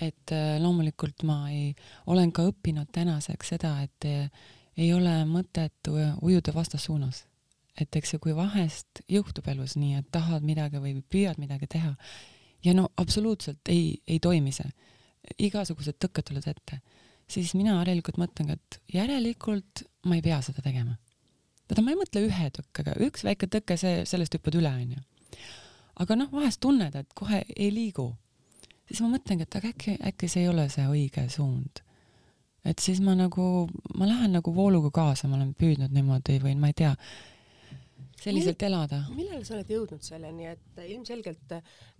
[0.00, 1.74] et äh, loomulikult ma ei,
[2.06, 4.28] olen ka õppinud tänaseks seda, et äh,
[4.76, 7.24] ei ole mõtet ujuda vastassuunas.
[7.80, 11.92] et eks ju, kui vahest juhtub elus nii, et tahad midagi või püüad midagi teha
[12.64, 14.68] ja no absoluutselt ei, ei toimi see,
[15.48, 16.80] igasugused tõkked tulevad ette,
[17.30, 20.96] siis mina harilikult mõtlengi, et järelikult ma ei pea seda tegema.
[21.68, 25.02] vaata, ma ei mõtle ühe tõkkega, üks väike tõke, see, sellest hüppad üle, onju.
[26.04, 28.12] aga noh, vahest tunned, et kohe ei liigu
[28.86, 31.82] siis ma mõtlengi, et aga äkki, äkki see ei ole see õige suund.
[32.66, 36.72] et siis ma nagu, ma lähen nagu vooluga kaasa, ma olen püüdnud niimoodi või ma
[36.72, 36.96] ei tea,
[38.20, 39.00] selliselt Mil, elada.
[39.14, 41.54] millal sa oled jõudnud selleni, et ilmselgelt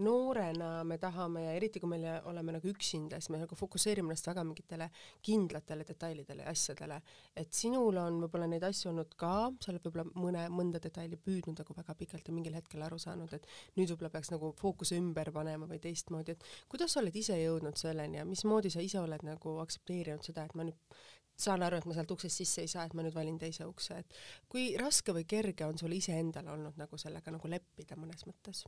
[0.04, 4.30] noorena me tahame ja eriti kui me oleme nagu üksinda, siis me nagu fokusseerime ennast
[4.30, 4.88] väga mingitele
[5.26, 7.00] kindlatele detailidele ja asjadele.
[7.36, 11.60] et sinul on võib-olla neid asju olnud ka, sa oled võib-olla mõne, mõnda detaili püüdnud
[11.62, 15.32] nagu väga pikalt ja mingil hetkel aru saanud, et nüüd võib-olla peaks nagu fookuse ümber
[15.32, 19.26] panema või teistmoodi, et kuidas sa oled ise jõudnud selleni ja mismoodi sa ise oled
[19.26, 20.98] nagu aktsepteerinud seda, et ma nüüd
[21.36, 24.00] saan aru, et ma sealt uksest sisse ei saa, et ma nüüd valin teise ukse,
[24.00, 24.20] et
[24.52, 28.64] kui raske või kerge on sul iseendal olnud nagu sellega nagu leppida mõnes mõttes?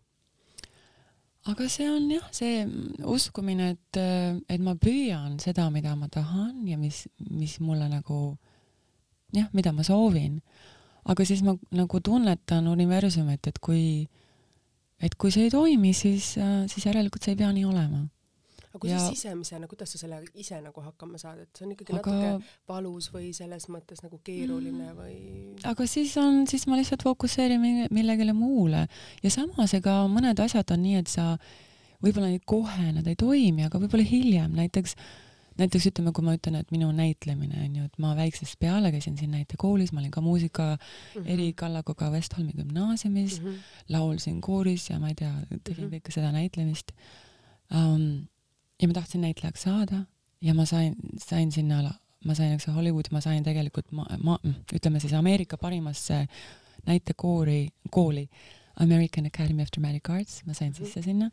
[1.49, 2.65] aga see on jah, see
[3.09, 4.01] uskumine, et,
[4.53, 8.37] et ma püüan seda, mida ma tahan ja mis, mis mulle nagu
[9.33, 10.43] jah, mida ma soovin.
[11.09, 14.09] aga siis ma nagu tunnetan universumit, et kui,
[15.01, 16.35] et kui see ei toimi, siis,
[16.69, 18.05] siis järelikult see ei pea nii olema
[18.79, 19.11] aga kuidas ja...
[19.13, 22.17] sisemisena, kuidas sa sellega ise nagu hakkama saad, et see on ikkagi aga...
[22.17, 24.99] natuke valus või selles mõttes nagu keeruline mm.
[24.99, 25.15] või?
[25.69, 28.87] aga siis on, siis ma lihtsalt fokusseerin millegile muule
[29.23, 31.35] ja samas ega mõned asjad on nii, et sa
[32.05, 34.95] võib-olla kohe nad ei toimi, aga võib-olla hiljem, näiteks
[35.59, 39.17] näiteks ütleme, kui ma ütlen, et minu näitlemine on ju, et ma väiksest peale käisin
[39.19, 41.31] siin näitekoolis, ma olin ka muusika mm -hmm.
[41.35, 43.59] erikallakuga Westholmi gümnaasiumis mm, -hmm.
[43.89, 45.33] laulsin kooris ja ma ei tea,
[45.65, 45.95] tegin mm -hmm.
[45.95, 46.93] kõike seda näitlemist
[47.75, 48.29] um,
[48.83, 50.05] ja ma tahtsin näitlejaks saada
[50.43, 51.83] ja ma sain, sain sinna,
[52.25, 54.39] ma sain, eks Hollywoodi, ma sain tegelikult ma, ma,
[54.75, 56.27] ütleme siis Ameerika parimasse
[56.87, 58.29] näitekoori, kooli
[58.81, 60.85] American Academy of Dramatic Arts, ma sain Mhm.
[60.85, 61.31] sisse sinna.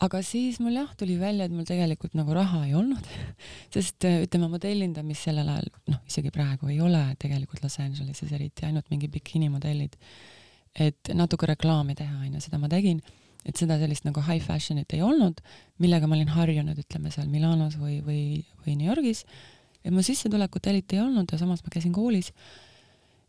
[0.00, 3.04] aga siis mul jah, tuli välja, et mul tegelikult nagu raha ei olnud
[3.74, 8.88] sest ütleme, modellindamist sellel ajal, noh, isegi praegu ei ole tegelikult Los Angeleses eriti, ainult
[8.90, 9.96] mingi bikiinimodellid.
[10.74, 13.02] et natuke reklaami teha, onju, seda ma tegin,
[13.46, 15.40] et seda sellist nagu high fashion'it ei olnud,
[15.80, 18.24] millega ma olin harjunud, ütleme seal Milanos või, või,
[18.66, 19.24] või New Yorgis.
[19.84, 22.34] et mu sissetulekut eriti ei olnud ja samas ma käisin koolis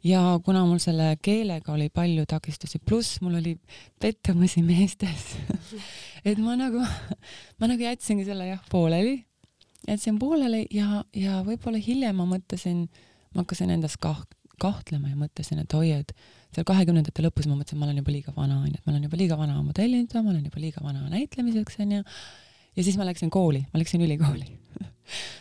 [0.04, 3.56] ja kuna mul selle keelega oli palju takistusi, pluss mul oli
[4.02, 5.36] pettumusi meestes
[6.28, 6.82] et ma nagu,
[7.60, 9.21] ma nagu jätsingi selle jah pooleli,
[9.88, 12.86] jätsin pooleli ja, ja võib-olla hiljem ma mõtlesin,
[13.36, 14.26] ma hakkasin endas kah-,
[14.62, 16.15] kahtlema ja mõtlesin, et oi, et
[16.51, 19.19] seal kahekümnendate lõpus ma mõtlesin, ma olen juba liiga vana, onju, et ma olen juba
[19.19, 22.03] liiga vana modellinda, ma olen juba liiga vana näitlemiseks, onju.
[22.75, 24.49] ja siis ma läksin kooli, ma läksin ülikooli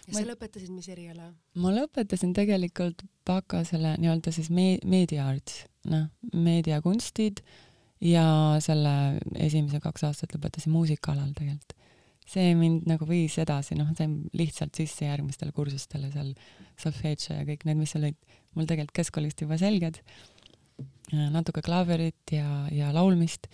[0.08, 1.30] ja sa lõpetasid mis eriala?
[1.62, 7.42] ma lõpetasin tegelikult baka selle nii-öelda siis me-, meedia arts, noh, meediakunstid
[8.04, 8.24] ja
[8.64, 8.94] selle
[9.36, 11.76] esimese kaks aastat lõpetasin muusikaalal tegelikult.
[12.30, 16.34] see mind nagu viis edasi, noh, sain lihtsalt sisse järgmistele kursustele seal
[16.78, 18.18] solfedžo ja kõik need, mis olid
[18.54, 19.98] mul tegelikult keskkoolist juba selged.
[21.10, 23.48] Natuke klaverit ja, ja laulmist.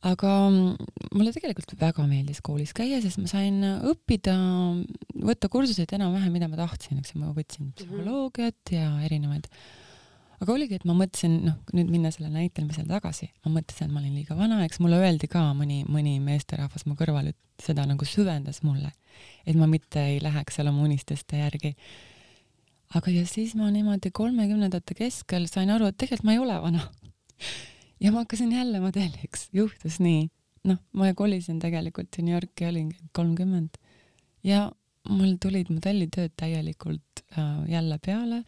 [0.00, 4.32] Aga mulle tegelikult väga meeldis koolis käia, sest ma sain õppida,
[5.28, 9.50] võtta kursuseid enam-vähem, mida ma tahtsin, eks ju, ma võtsin psühholoogiat ja erinevaid.
[10.40, 14.00] aga oligi, et ma mõtlesin, noh, nüüd minna selle näitlemisele tagasi, ma mõtlesin, et ma
[14.00, 18.08] olin liiga vana, eks mulle öeldi ka mõni, mõni meesterahvas mu kõrval, et seda nagu
[18.08, 18.94] süvendas mulle,
[19.44, 21.74] et ma mitte ei läheks seal oma unistuste järgi.
[22.94, 26.86] Aga ja siis ma niimoodi kolmekümnendate keskel sain aru, et tegelikult ma ei ole vana.
[28.00, 30.28] Ja ma hakkasin jälle modelliks, juhtus nii.
[30.64, 33.76] noh, ma kolisin tegelikult New Yorki, olin kolmkümmend.
[34.44, 34.70] Ja
[35.08, 38.42] mul tulid modellitööd täielikult äh, jälle peale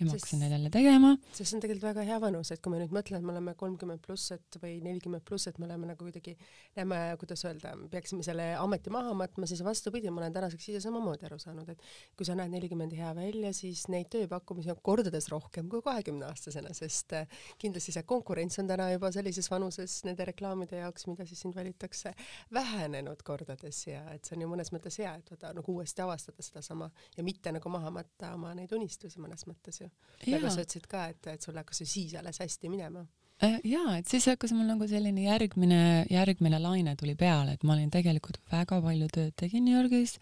[0.00, 1.10] ja ma hakkasin neid jälle tegema.
[1.32, 3.54] sest see on tegelikult väga hea vanus, et kui me nüüd mõtleme, et me oleme
[3.56, 6.34] kolmkümmend pluss, et või nelikümmend pluss, et me oleme nagu kuidagi,
[6.76, 11.28] näeme, kuidas öelda, peaksime selle ameti maha matma, siis vastupidi, ma olen tänaseks ise samamoodi
[11.28, 15.70] aru saanud, et kui sa näed nelikümmend hea välja, siis neid tööpakkumisi on kordades rohkem
[15.72, 21.08] kui kahekümneaastasena, sest äh, kindlasti see konkurents on täna juba sellises vanuses nende reklaamide jaoks,
[21.08, 22.12] mida siis sind valitakse,
[22.52, 26.44] vähenenud kordades ja et see on ju mõnes mõttes hea, et vaata nagu uuesti avastada
[26.44, 30.34] sedasama ja mitte nagu maha matta oma neid unistusi mõnes mõttes ju ju.
[30.34, 33.06] nagu sa ütlesid ka, et, et sul hakkas ju siis alles hästi minema.
[33.44, 37.74] Äh, jaa, et siis hakkas mul nagu selline järgmine, järgmine laine tuli peale, et ma
[37.74, 40.16] olin tegelikult väga palju tööd tegin New Yorgis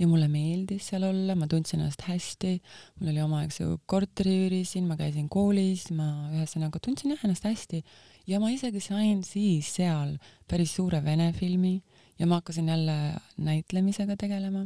[0.00, 2.54] ja mulle meeldis seal olla, ma tundsin ennast hästi,
[3.02, 6.08] mul oli omaaegse korteri üürisin, ma käisin koolis, ma
[6.38, 7.82] ühesõnaga tundsin jah ennast hästi
[8.30, 10.16] ja ma isegi sain siis seal
[10.48, 11.82] päris suure vene filmi
[12.16, 12.98] ja ma hakkasin jälle
[13.36, 14.64] näitlemisega tegelema.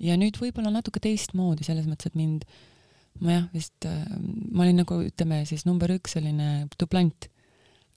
[0.00, 2.62] ja nüüd võib-olla natuke teistmoodi, selles mõttes, et mind äh,
[3.22, 4.04] ma jah, vist, äh,
[4.50, 7.28] ma olin nagu ütleme siis number üks selline dublant,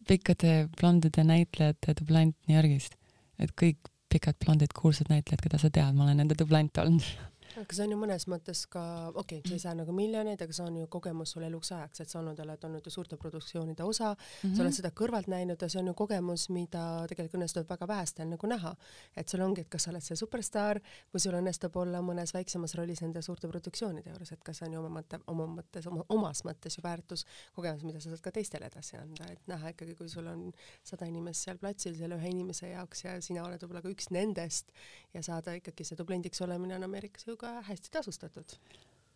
[0.08, 2.96] pikkade blondide näitlejate dublant New Yorgist.
[3.40, 7.06] et kõik pikad blondid kuulsad näitlejad, keda sa tead, ma olen nende dublant olnud
[7.62, 10.56] aga see on ju mõnes mõttes ka, okei okay,, sa ei saa nagu miljoneid, aga
[10.56, 13.84] see on ju kogemus sul eluks ajaks, et sa olnud, oled olnud ju suurte produktsioonide
[13.84, 14.56] osa mm, -hmm.
[14.56, 18.30] sa oled seda kõrvalt näinud ja see on ju kogemus, mida tegelikult õnnestub väga vähestel
[18.30, 18.76] nagu näha.
[19.16, 20.82] et sul ongi, et kas sa oled see superstaar
[21.14, 24.74] või sul õnnestub olla mõnes väiksemas rollis nende suurte produktsioonide juures, et kas see on
[24.74, 28.32] ju oma mõte, oma mõttes, oma, omas mõttes ju väärtus, kogemus, mida sa saad ka
[28.32, 30.52] teistele edasi anda, et näha ikkagi, kui sul on
[30.84, 34.72] sada inimest seal platsil selle ühe inimese jaoks ja sina oled võib-olla ka üks nendest
[35.14, 38.58] ja saada ikkagi see dublendiks olemine on Ameerikas ju ka ka hästi tasustatud.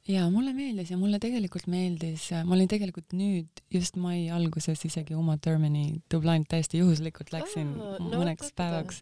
[0.10, 5.17] ja mulle meeldis ja mulle tegelikult meeldis, ma olin tegelikult nüüd just mai alguses isegi
[5.17, 8.58] Uma Thurmani dublant täiesti juhuslikult läksin Aa, no, mõneks võtta.
[8.63, 9.02] päevaks.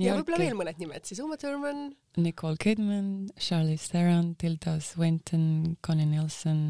[0.00, 1.90] ja võib-olla veel mõned nimed siis, Uma Thurman.
[2.18, 6.64] Nicole Kidman, Charlize Theron, Tilda Swinton, Connie Nielsen,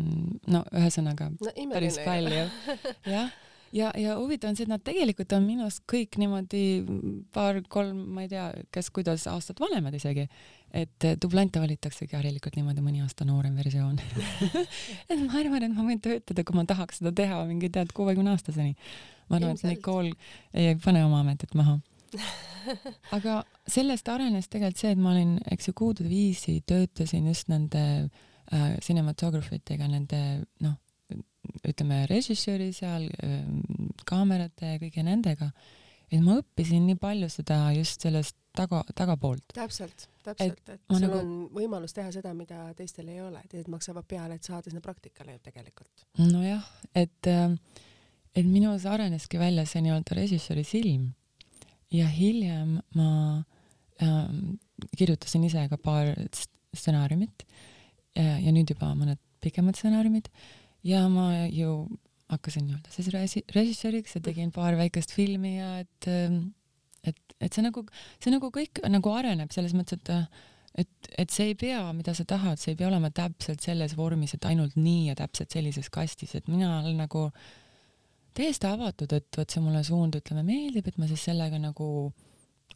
[0.46, 2.44] no ühesõnaga no, päris palju
[3.16, 3.32] jah
[3.72, 6.62] ja, ja huvitav on see, et nad tegelikult on minust kõik niimoodi
[7.34, 10.26] paar-kolm, ma ei tea, kes kuidas aastat vanemad isegi,
[10.76, 13.98] et dublante valitaksegi harilikult niimoodi mõni aasta noorem versioon.
[15.10, 18.36] Et ma arvan, et ma võin töötada, kui ma tahaks seda teha mingi tead kuuekümne
[18.36, 18.76] aastaseni.
[19.30, 20.12] ma arvan, et Nicole
[20.54, 21.78] ei pane oma ametit maha.
[23.16, 27.82] Aga sellest arenes tegelikult see, et ma olin, eks ju, kuude viisi töötasin just nende
[28.52, 30.20] äh, cinematography tega, nende
[30.62, 30.78] noh,
[31.66, 33.60] ütleme režissööri seal, ähm,
[34.08, 35.50] kaamerate ja kõige nendega,
[36.10, 39.54] et ma õppisin nii palju seda just sellest taga, tagapoolt.
[39.54, 41.20] täpselt, täpselt, et, et sul nagu...
[41.20, 45.36] on võimalus teha seda, mida teistel ei ole, teised maksavad peale, et saada sinna praktikale
[45.36, 46.06] ju tegelikult.
[46.18, 47.56] nojah, et, ähm,
[48.34, 51.10] et minus areneski välja see nii-öelda režissööri silm
[51.94, 53.10] ja hiljem ma
[54.02, 54.56] ähm,
[54.96, 57.44] kirjutasin ise ka paar stsenaariumit
[58.14, 60.28] ja, ja nüüd juba mõned pikemad stsenaariumid
[60.86, 61.74] ja ma ju
[62.30, 66.52] hakkasin nii-öelda siis resi-, režissööriks ja tegin paar väikest filmi ja et, ähm,
[67.04, 67.84] et, et see nagu,
[68.22, 72.24] see nagu kõik nagu areneb selles mõttes, et et, et see ei pea, mida sa
[72.28, 76.36] tahad, see ei pea olema täpselt selles vormis, et ainult nii ja täpselt sellises kastis,
[76.38, 77.24] et mina olen nagu
[78.38, 81.88] täiesti avatud, et vot see mulle suund, ütleme, meeldib, et ma siis sellega nagu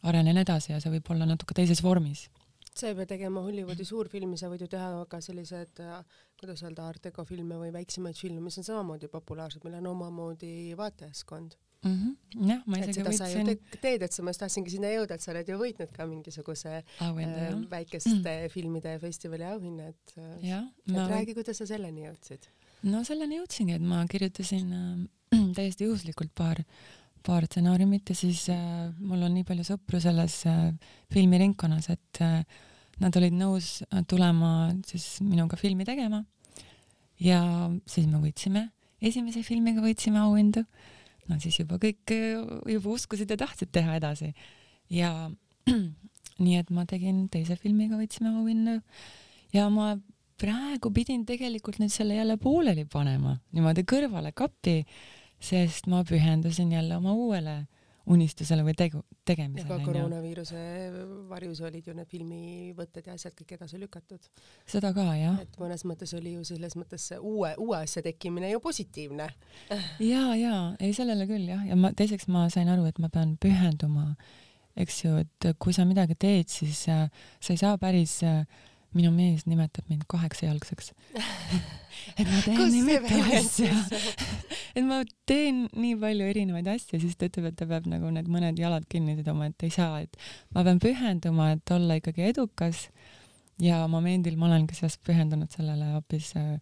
[0.03, 2.27] arenen edasi ja see võib olla natuke teises vormis
[2.77, 5.81] sa ei pea tegema Hollywoodi suurfilmi, sa võid ju teha ka sellised,
[6.39, 10.73] kuidas öelda, art deco filme või väiksemaid filme, mis on samamoodi populaarsed, millel on omamoodi
[10.77, 11.93] vaatajaskond mm.
[11.93, 12.49] -hmm.
[12.49, 13.51] jah, ma isegi võitsin.
[13.71, 16.07] Te teed, et sa, ma just tahtsingi sinna jõuda, et sa oled ju võitnud ka
[16.09, 18.51] mingisuguse auhinda, äh, väikeste mm.
[18.53, 21.07] filmide festivali auhinna, et, et ma...
[21.11, 22.49] räägi, kuidas sa selleni jõudsid?
[22.91, 26.61] no selleni jõudsingi, et ma kirjutasin äh, täiesti juhuslikult paar,
[27.25, 30.69] paar stsenaariumit ja siis äh, mul on nii palju sõpru selles äh,
[31.13, 32.41] filmiringkonnas, et äh,
[33.01, 36.23] nad olid nõus äh, tulema siis minuga filmi tegema.
[37.19, 37.41] ja
[37.87, 38.69] siis me võitsime,
[39.01, 40.65] esimese filmiga võitsime auhindu
[41.29, 42.41] no siis juba kõik eh,
[42.75, 44.31] juba uskusid ja tahtsid teha edasi.
[44.93, 45.29] ja
[46.43, 48.79] nii et ma tegin teise filmiga, võtsime auhinna
[49.55, 49.95] ja ma
[50.41, 54.81] praegu pidin tegelikult nüüd selle jälle pooleli panema, niimoodi kõrvale kappi,
[55.45, 57.63] sest ma pühendusin jälle oma uuele
[58.05, 59.65] unistusele või tegu, tegemisele.
[59.65, 60.59] ja ka koroonaviiruse
[61.29, 64.29] varjus olid ju need filmivõtted ja asjad kõik edasi lükatud.
[64.69, 65.39] seda ka, jah.
[65.41, 69.29] et mõnes mõttes oli ju selles mõttes see uue, uue asja tekkimine ju positiivne.
[69.99, 73.35] ja, ja ei sellele küll jah, ja ma teiseks ma sain aru, et ma pean
[73.41, 74.13] pühenduma,
[74.77, 78.45] eks ju, et kui sa midagi teed, siis äh, sa ei saa päris äh,
[78.95, 80.93] minu mees nimetab mind kaheksajalgseks.
[82.19, 83.71] Et ma teen nii mitu asja.
[84.77, 88.29] et ma teen nii palju erinevaid asju, siis ta ütleb, et ta peab nagu need
[88.31, 90.19] mõned jalad kinni siduma, et ei saa, et
[90.55, 92.89] ma pean pühenduma, et olla ikkagi edukas.
[93.59, 96.57] ja momendil ma olengi siis pühendunud sellele hoopis äh,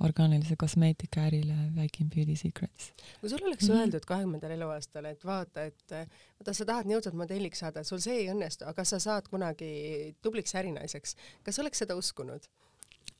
[0.00, 2.92] orgaanilise kosmeetika ärile Viking Beauty Secrets.
[3.20, 3.80] kui sul oleks mm -hmm.
[3.80, 8.16] öeldud kahekümnendal eluaastal, et vaata, et vaata, sa tahad nii õudselt modelliks saada, sul see
[8.22, 12.46] ei õnnestu, aga sa saad kunagi tubliks ärinaiseks, kas oleks seda uskunud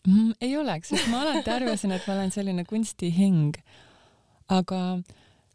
[0.07, 0.33] mm,?
[0.41, 3.57] ei oleks, sest ma alati arvasin, et ma olen selline kunstihing.
[4.49, 4.83] aga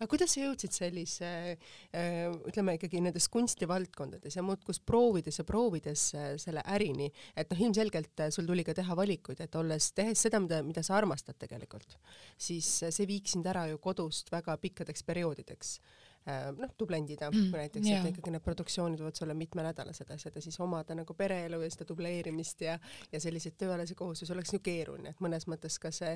[0.03, 6.05] aga kuidas sa jõudsid sellise äh, ütleme ikkagi nendes kunstivaldkondades ja muudkui proovides ja proovides
[6.17, 10.25] äh, selle ärini, et noh, ilmselgelt äh, sul tuli ka teha valikuid, et olles, tehes
[10.27, 11.97] seda, mida, mida sa armastad tegelikult,
[12.37, 15.77] siis see viiks sind ära ju kodust väga pikkadeks perioodideks
[16.23, 20.55] noh, dublendida mm, näiteks yeah., et ikkagi need produktsioonid võivad sulle mitmenädalased asjad ja siis
[20.63, 22.77] omada nagu pereelu ja seda dubleerimist ja,
[23.11, 26.15] ja selliseid tööalasi kohustusi oleks ju keeruline, et mõnes mõttes ka see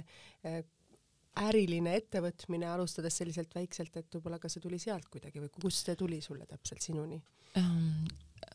[1.47, 5.95] äriline ettevõtmine, alustades selliselt väikselt, et võib-olla ka see tuli sealt kuidagi või kust see
[5.99, 7.21] tuli sulle täpselt sinuni
[7.59, 8.07] um,?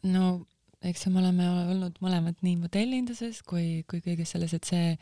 [0.03, 0.47] no
[0.83, 4.97] eks me oleme olnud mõlemad nii modellinduses kui, kui kõiges selles, et see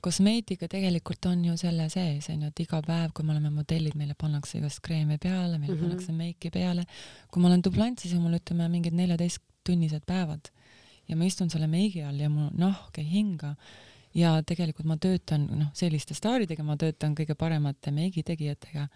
[0.00, 3.96] kosmeetika tegelikult on ju selle sees, on ju, et iga päev, kui me oleme modellid,
[4.00, 5.82] meile pannakse igast kreeme peale, meile mm -hmm.
[5.82, 6.86] pannakse meiki peale.
[7.30, 10.50] kui ma olen dublant, siis on mul ütleme mingid neljateisttunnised päevad
[11.08, 13.54] ja ma istun selle meigi all ja mu nahk ei hinga
[14.16, 18.86] ja tegelikult ma töötan noh, selliste staaridega, ma töötan kõige paremate meigitegijatega,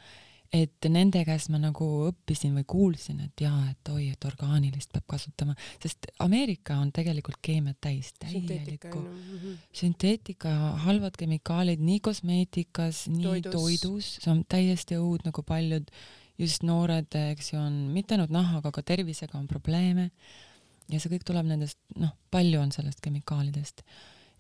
[0.55, 5.07] et nende käest ma nagu õppisin või kuulsin, et jaa, et oi, et orgaanilist peab
[5.15, 9.01] kasutama, sest Ameerika on tegelikult keemiat täis, täielikku.
[9.01, 9.61] mhm.
[9.75, 10.53] sünteetika,
[10.87, 15.91] halvad kemikaalid nii kosmeetikas, nii toidus, toidus, see on täiesti õudne, kui paljud
[16.39, 20.11] just noored, eks ju, on mitte ainult nahaga, aga tervisega on probleeme.
[20.91, 23.81] ja see kõik tuleb nendest, noh, palju on sellest kemikaalidest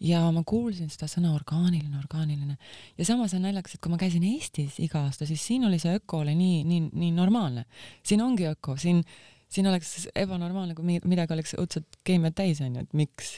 [0.02, 2.56] ja ma kuulsin seda sõna orgaaniline, orgaaniline
[2.98, 5.94] ja samas on naljakas, et kui ma käisin Eestis iga aasta, siis siin oli see
[5.98, 7.64] öko oli nii, nii, nii normaalne.
[8.02, 9.04] siin ongi öko, siin,
[9.48, 13.36] siin oleks ebanormaalne, kui midagi oleks õudselt keemiat täis onju, et miks.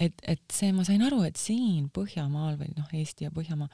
[0.00, 3.70] et, et see, ma sain aru, et siin Põhjamaal või noh, Eesti ja Põhjamaa,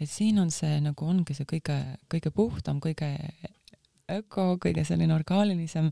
[0.00, 1.76] et siin on see nagu ongi see kõige,
[2.12, 3.12] kõige puhtam, kõige
[4.12, 5.90] öko, kõige selline orgaanilisem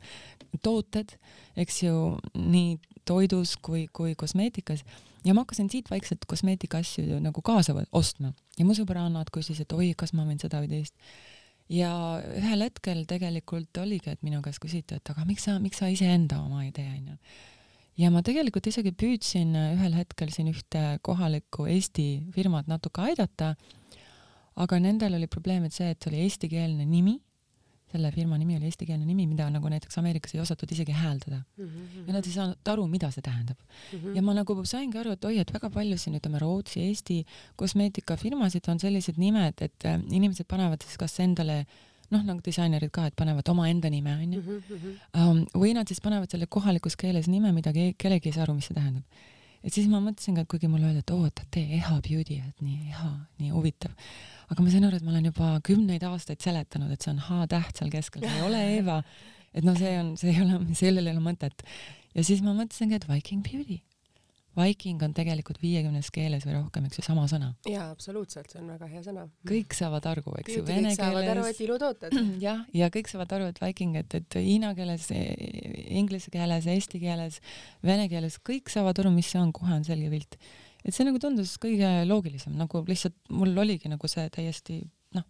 [0.62, 1.16] tooted,
[1.60, 4.84] eks ju, nii toidus kui, kui kosmeetikas
[5.24, 10.14] ja ma hakkasin siit vaikselt kosmeetikaasju nagu kaasa ostma ja mu sõbrannad küsisid, oi, kas
[10.16, 10.94] ma võin seda või teist.
[11.72, 11.90] ja
[12.36, 16.42] ühel hetkel tegelikult oligi, et minu käest küsiti, et aga miks sa, miks sa iseenda
[16.42, 17.18] oma ei tee, onju.
[18.04, 23.54] ja ma tegelikult isegi püüdsin ühel hetkel siin ühte kohalikku Eesti firmat natuke aidata,
[24.54, 27.18] aga nendel oli probleem, et see, et oli eestikeelne nimi
[27.94, 31.64] selle firma nimi oli eestikeelne nimi, mida nagu näiteks Ameerikas ei osatud isegi hääldada mm.
[31.64, 32.04] -hmm.
[32.08, 33.98] ja nad ei saanud aru, mida see tähendab mm.
[33.98, 34.16] -hmm.
[34.16, 37.24] ja ma nagu saingi aru, et oi, et väga palju siin ütleme Rootsi, Eesti
[37.56, 41.64] kosmeetikafirmasid on sellised nimed, et äh, inimesed panevad siis kas endale
[42.10, 45.44] noh, nagu disainerid ka, et panevad omaenda nime onju um,.
[45.54, 48.70] või nad siis panevad selle kohalikus keeles nime, mida ke kellegi ei saa aru, mis
[48.70, 49.22] see tähendab.
[49.64, 52.64] Et siis ma mõtlesingi, et kuigi mulle öeldi, et oo, et tee Eha Beauty, et
[52.64, 53.10] nii Eha,
[53.40, 53.94] nii huvitav.
[54.50, 57.80] aga ma sain aru, et ma olen juba kümneid aastaid seletanud, et see on H-täht
[57.80, 59.00] seal keskel, see ei ole Eva.
[59.54, 61.66] et noh, see on, see ei ole, sellel ei ole mõtet.
[62.14, 63.80] ja siis ma mõtlesingi, et Viking Beauty
[64.54, 67.50] Viking on tegelikult viiekümnes keeles või rohkem, eks ju, sama sõna.
[67.68, 69.24] jaa, absoluutselt, see on väga hea sõna.
[69.48, 70.98] kõik saavad aru, eks ju, vene keeles.
[71.00, 72.18] saavad aru, et ilutooted.
[72.46, 75.08] jah, ja kõik saavad aru, et Viking, et, et hiina keeles,
[76.02, 77.40] inglise keeles, eesti keeles,
[77.86, 80.38] vene keeles, kõik saavad aru, mis see on, kohe on selge pilt.
[80.84, 84.82] et see nagu tundus kõige loogilisem, nagu lihtsalt mul oligi nagu see täiesti
[85.16, 85.26] noh,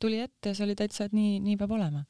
[0.00, 2.06] tuli ette ja see oli täitsa, et nii, nii peab olema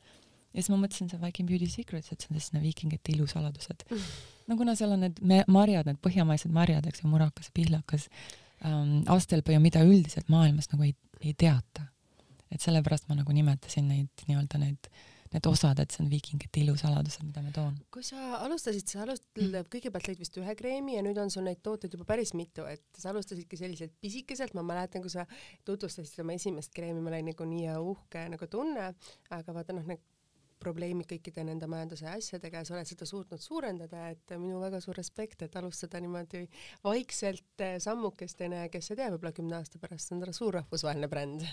[0.53, 4.09] ja siis ma mõtlesin see Viking Beauty Secrets, et see on selline viikingite ilusaladused mm..
[4.49, 5.21] no kuna seal on need
[5.51, 8.09] marjad, need põhjamaised marjad, eks ju, murakas pihlakas
[8.65, 11.89] ähm,, astelpõi ja mida üldiselt maailmas nagu ei, ei teata.
[12.51, 14.91] et sellepärast ma nagu nimetasin neid nii-öelda need
[15.35, 17.75] need osad, et see on viikingite ilusaladused, mida ma toon.
[17.93, 21.45] kui sa alustasid, sa alustasid mm., kõigepealt lõid vist ühe kreemi ja nüüd on sul
[21.45, 25.27] neid tooteid juba päris mitu, et sa alustasidki selliselt pisikeselt, ma mäletan, kui sa
[25.69, 28.93] tutvustasid oma esimest kreemi, ma olin nagu nii uhke nagu tunne,
[29.37, 30.05] aga vaata noh, need
[30.61, 34.99] probleemid kõikide nende majanduse asjadega ja sa oled seda suutnud suurendada, et minu väga suur
[34.99, 36.45] respekt, et alustada niimoodi
[36.85, 41.11] vaikselt eh, sammukestena ja kes see teab, võib-olla kümne aasta pärast on ta suur rahvusvaheline
[41.11, 41.47] bränd.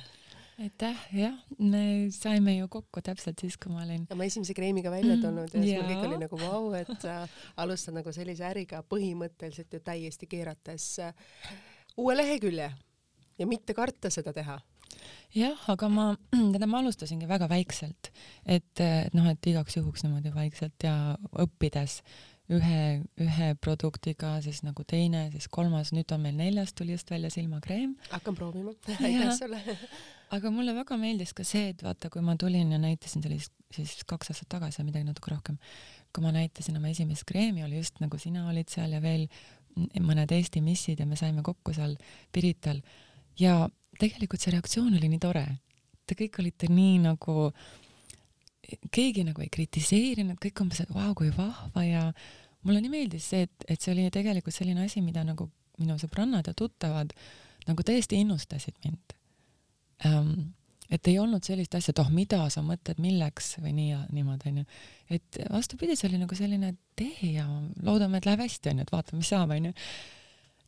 [0.62, 5.18] aitäh, jah, me saime ju kokku täpselt siis, kui ma olin oma esimese kreemiga välja
[5.18, 7.18] mm, tulnud ja siis mul kõik oli nagu vau et sa
[7.60, 11.28] alustad nagu sellise äriga põhimõtteliselt ju täiesti keerates eh,
[11.97, 12.72] uue lehekülje
[13.39, 14.56] ja mitte karta seda teha
[15.36, 18.12] jah, aga ma, tähendab, ma alustasingi väga väikselt,
[18.45, 20.95] et, et noh, et igaks juhuks niimoodi vaikselt ja
[21.41, 22.01] õppides
[22.53, 22.82] ühe,
[23.22, 27.95] ühe produktiga, siis nagu teine, siis kolmas, nüüd on meil neljas tuli just välja silmakreem.
[28.12, 28.76] hakkan proovima.
[28.99, 29.62] Aitäh sulle.
[30.36, 33.99] Aga mulle väga meeldis ka see, et vaata, kui ma tulin ja näitasin sellist, siis
[34.10, 35.60] kaks aastat tagasi või midagi natuke rohkem,
[36.14, 39.28] kui ma näitasin oma esimest kreemi, oli just nagu sina olid seal ja veel
[40.01, 41.97] mõned Eesti missid ja me saime kokku seal
[42.34, 42.82] Pirital.
[43.39, 43.66] Ja
[44.00, 45.46] tegelikult see reaktsioon oli nii tore.
[46.06, 47.50] Te kõik olite nii nagu,
[48.93, 52.04] keegi nagu ei kritiseerinud, kõik umbes, et vau, kui vahva ja
[52.66, 55.50] mulle nii meeldis see, et, et see oli tegelikult selline asi, mida nagu
[55.82, 57.12] minu sõbrannad ja tuttavad
[57.66, 59.16] nagu täiesti innustasid mind
[60.06, 60.54] ähm,
[60.93, 64.52] et ei olnud sellist asja, et oh, mida sa mõtled, milleks või nii ja niimoodi
[64.52, 64.66] onju.
[65.18, 67.48] et vastupidi, see oli nagu selline tee ja
[67.84, 69.74] loodame, et läheb hästi onju, et vaatame, mis saab onju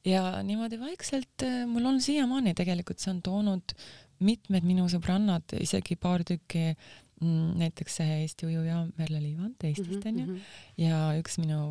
[0.08, 3.76] ja niimoodi vaikselt äh, mul on siiamaani tegelikult, see on toonud
[4.24, 10.08] mitmed minu sõbrannad, isegi paar tükki mm, näiteks see Eesti ujuja Merle Liivand Eestist mhm,
[10.10, 10.84] onju mm -hmm.
[10.84, 11.62] ja üks minu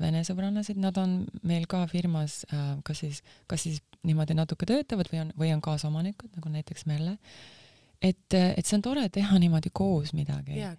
[0.00, 5.10] vene sõbrannasid, nad on meil ka firmas äh, kas siis, kas siis niimoodi natuke töötavad
[5.12, 7.18] või on, või on kaasomanikud nagu näiteks Merle
[8.02, 10.72] et, et see on tore teha niimoodi koos midagi ja,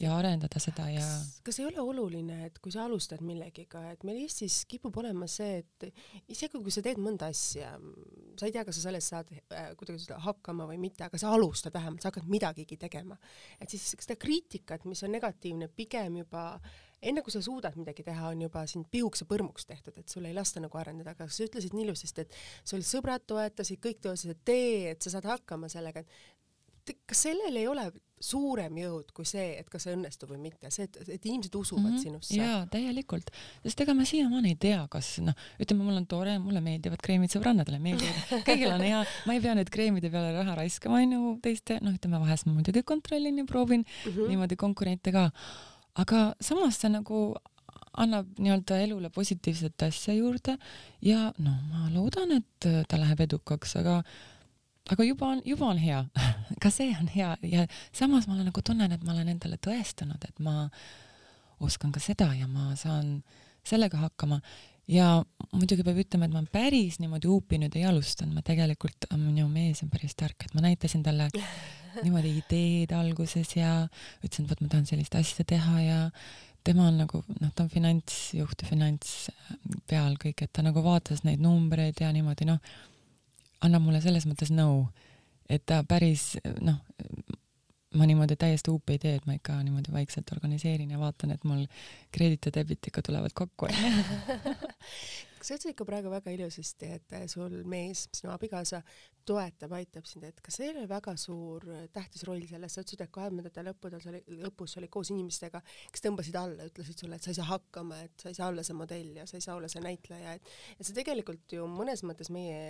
[0.00, 1.04] ja arendada seda ja
[1.44, 5.60] kas ei ole oluline, et kui sa alustad millegiga, et meil Eestis kipub olema see,
[5.60, 5.88] et
[6.32, 7.74] isegi kui sa teed mõnda asja,
[8.38, 11.34] sa ei tea, kas sa sellest saad äh, kuidagi seda hakkama või mitte, aga sa
[11.36, 13.18] alustad vähemalt, sa hakkad midagigi tegema.
[13.60, 16.46] et siis seda kriitikat, mis on negatiivne, pigem juba
[17.02, 20.26] enne kui sa suudad midagi teha, on juba sind pihuks ja põrmuks tehtud, et sul
[20.28, 22.34] ei lasta nagu arendada, aga sa ütlesid nii ilusasti, et
[22.68, 26.29] sul sõbrad toetasid, kõik toetasid, et tee, et sa saad hakkama sellega, et
[27.06, 30.84] kas sellel ei ole suurem jõud kui see, et kas see õnnestub või mitte, see,
[30.86, 32.02] et, et inimesed usuvad mm -hmm.
[32.02, 32.36] sinusse.
[32.36, 33.30] jaa, täielikult,
[33.64, 37.32] sest ega ma siiamaani ei tea, kas noh, ütleme, mul on tore, mulle meeldivad kreemid,
[37.32, 41.78] sõbrannadele meeldivad, kõigil on hea, ma ei pea nüüd kreemide peale raha raiskama, onju, teiste,
[41.80, 44.28] noh, ütleme vahest ma muidugi kontrollin ja proovin mm -hmm.
[44.34, 45.30] niimoodi konkurente ka,
[45.94, 47.22] aga samas see nagu
[47.96, 50.58] annab nii-öelda elule positiivset asja juurde
[51.02, 54.02] ja noh, ma loodan, et ta läheb edukaks, aga
[54.90, 56.00] aga juba on, juba on hea.
[56.62, 57.30] Ka see on hea.
[57.42, 60.66] Ja samas ma olen nagu tunnen, et ma olen endale tõestanud, et ma
[61.60, 63.20] oskan ka seda ja ma saan
[63.66, 64.40] sellega hakkama.
[64.90, 65.20] Ja
[65.52, 69.84] muidugi peab ütlema, et ma päris niimoodi huupi nüüd ei alustanud, ma tegelikult, minu mees
[69.84, 71.28] on päris tark, et ma näitasin talle
[72.04, 73.74] niimoodi ideed alguses ja
[74.24, 76.00] ütlesin, et vot ma tahan sellist asja teha ja
[76.66, 79.30] tema on nagu noh, ta on finantsjuht ja finants
[79.88, 82.58] peal kõik, et ta nagu vaatas neid numbreid ja niimoodi noh
[83.66, 84.84] annab mulle selles mõttes nõu,
[85.50, 86.80] et ta päris noh,
[87.98, 91.44] ma niimoodi täiesti huupi ei tee, et ma ikka niimoodi vaikselt organiseerin ja vaatan, et
[91.48, 91.64] mul
[92.14, 93.70] kreedit ja debit ikka tulevad kokku.
[95.40, 98.82] Sa ütlesid ikka praegu väga ilusasti, et sul mees, sinu abikaasa,
[99.24, 101.64] toetab, aitab sind, et kas see oli väga suur
[101.96, 105.62] tähtis roll selles, sa ütlesid, et kahekümnendate lõppudel oli, lõpus sa olid koos inimestega,
[105.94, 108.66] kes tõmbasid alla, ütlesid sulle, et sa ei saa hakkama, et sa ei saa olla
[108.68, 112.04] see modell ja sa ei saa olla see näitleja, et et see tegelikult ju mõnes
[112.04, 112.60] mõttes meie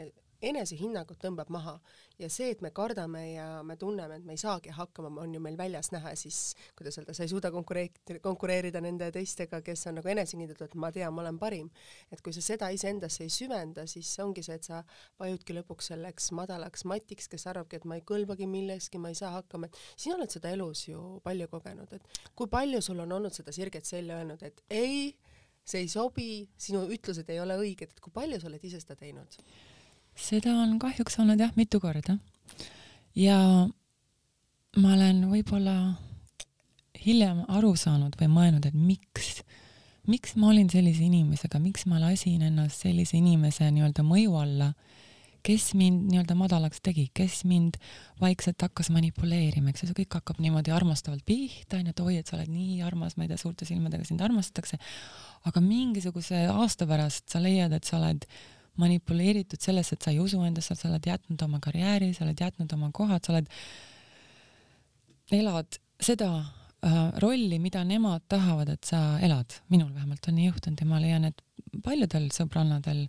[0.43, 1.77] enesehinnangut tõmbab maha
[2.21, 5.41] ja see, et me kardame ja me tunneme, et me ei saagi hakkama, on ju
[5.43, 9.99] meil väljas näha, siis kuidas öelda, sa ei suuda konkureerida, konkureerida nende teistega, kes on
[10.01, 11.71] nagu enesekindlad, et ma tean, ma olen parim.
[12.13, 14.83] et kui sa seda iseendasse ei süvenda, siis ongi see, et sa
[15.21, 19.33] vajudki lõpuks selleks madalaks matiks, kes arvabki, et ma ei kõlbagi milleski, ma ei saa
[19.39, 23.35] hakkama, et sina oled seda elus ju palju kogenud, et kui palju sul on olnud
[23.35, 25.11] seda sirget selja öelnud, et ei,
[25.65, 26.31] see ei sobi,
[26.61, 29.41] sinu ütlused ei ole õiged, et kui palju sa oled ise seda teinud?
[30.21, 32.19] Seda on kahjuks olnud jah, mitu korda.
[33.17, 33.39] ja
[34.77, 35.77] ma olen võib-olla
[37.05, 39.41] hiljem aru saanud või mõelnud, et miks,
[40.07, 44.73] miks ma olin sellise inimesega, miks ma lasin ennast sellise inimese nii-öelda mõju alla
[45.47, 47.79] kes mind nii-öelda madalaks tegi, kes mind
[48.21, 52.29] vaikselt hakkas manipuleerima, eks ju, see kõik hakkab niimoodi armastavalt pihta, onju, et oi, et
[52.29, 54.77] sa oled nii armas, ma ei tea, suurte silmadega sind armastatakse.
[55.49, 58.27] aga mingisuguse aasta pärast sa leiad, et sa oled
[58.81, 62.73] manipuleeritud sellesse, et sa ei usu endasse, sa oled jätnud oma karjääri, sa oled jätnud
[62.77, 63.51] oma kohad, sa oled,
[65.37, 69.61] elad seda äh, rolli, mida nemad tahavad, et sa elad.
[69.69, 71.43] minul vähemalt on nii juhtunud ja ma leian, et
[71.85, 73.07] paljudel sõbrannadel,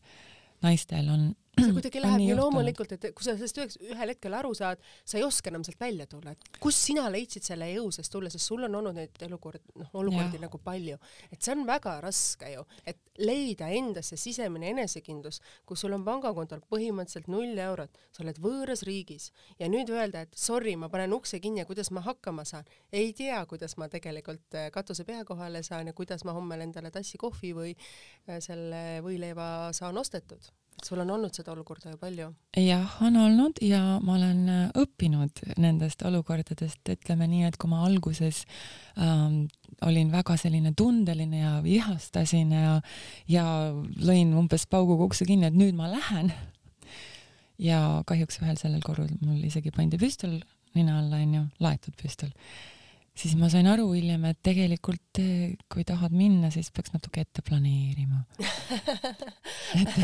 [0.61, 4.81] naistel on see kuidagi läheb nii loomulikult, et kui sa sellest ühel hetkel aru saad,
[5.03, 8.31] sa ei oska enam sealt välja tulla, et kust sina leidsid selle jõu seest tulla,
[8.31, 10.45] sest sul on olnud neid elukord, noh, olukordi ja.
[10.45, 10.97] nagu palju.
[11.31, 16.63] et see on väga raske ju, et leida endasse sisemine enesekindlus, kus sul on pangakontol
[16.71, 21.41] põhimõtteliselt null eurot, sa oled võõras riigis ja nüüd öelda, et sorry, ma panen ukse
[21.43, 25.63] kinni ja kuidas ma hakkama saan, ei tea, kuidas ma tegelikult äh, katuse pea kohale
[25.67, 30.51] saan ja kuidas ma homme endale tassi kohvi või äh, selle võileiva saan ostetud
[30.85, 32.27] sul on olnud seda olukorda ju palju?
[32.57, 37.83] jah, on olnud ja ma olen äh, õppinud nendest olukordadest, ütleme nii, et kui ma
[37.87, 38.43] alguses
[38.97, 39.45] ähm,
[39.87, 42.79] olin väga selline tundeline ja vihastasin ja,
[43.29, 43.45] ja
[44.01, 46.33] lõin umbes pauguga ukse kinni, et nüüd ma lähen.
[47.61, 50.39] ja kahjuks ühel sellel korral mul isegi pandi püstol
[50.73, 52.31] nina alla, onju, laetud püstol
[53.21, 57.43] siis ma sain aru hiljem, et tegelikult eh, kui tahad minna, siis peaks natuke ette
[57.45, 58.23] planeerima.
[59.81, 59.95] et,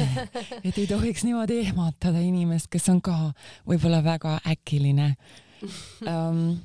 [0.62, 3.18] et ei tohiks niimoodi ehmatada inimest, kes on ka
[3.70, 5.14] võib-olla väga äkiline
[6.06, 6.60] um,.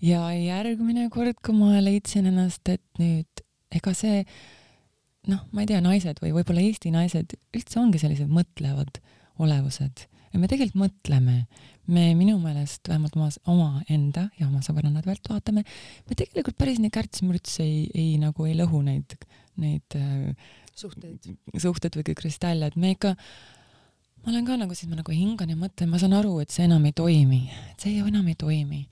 [0.00, 4.22] ja järgmine kord, kui ma leidsin ennast, et nüüd ega see
[5.30, 9.02] noh, ma ei tea, naised või võib-olla Eesti naised üldse ongi sellised mõtlevad
[9.40, 11.36] olevused ja me tegelikult mõtleme,
[11.90, 15.64] me minu meelest vähemalt oma, omaenda ja oma sõbrannade pealt vaatame,
[16.08, 19.16] me tegelikult päris nii kärts-mürts ei, ei nagu ei lõhu neid,
[19.60, 23.14] neid äh, suhteid, suhteid või kristalle, et me ikka,
[24.24, 26.68] ma olen ka nagu siis ma nagu hingan ja mõtlen, ma saan aru, et see
[26.68, 28.84] enam ei toimi, et see ju enam ei toimi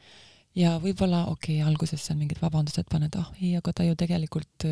[0.57, 4.67] ja võib-olla okei okay,, alguses seal mingid vabandused paned, ah ei, aga ta ju tegelikult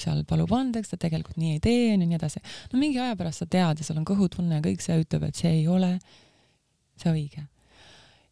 [0.00, 2.42] seal palub andeks, ta tegelikult nii ei tee ja nii edasi.
[2.72, 5.40] no mingi aja pärast sa tead ja sul on kõhutunne ja kõik see ütleb, et
[5.40, 5.96] see ei ole
[7.00, 7.46] see õige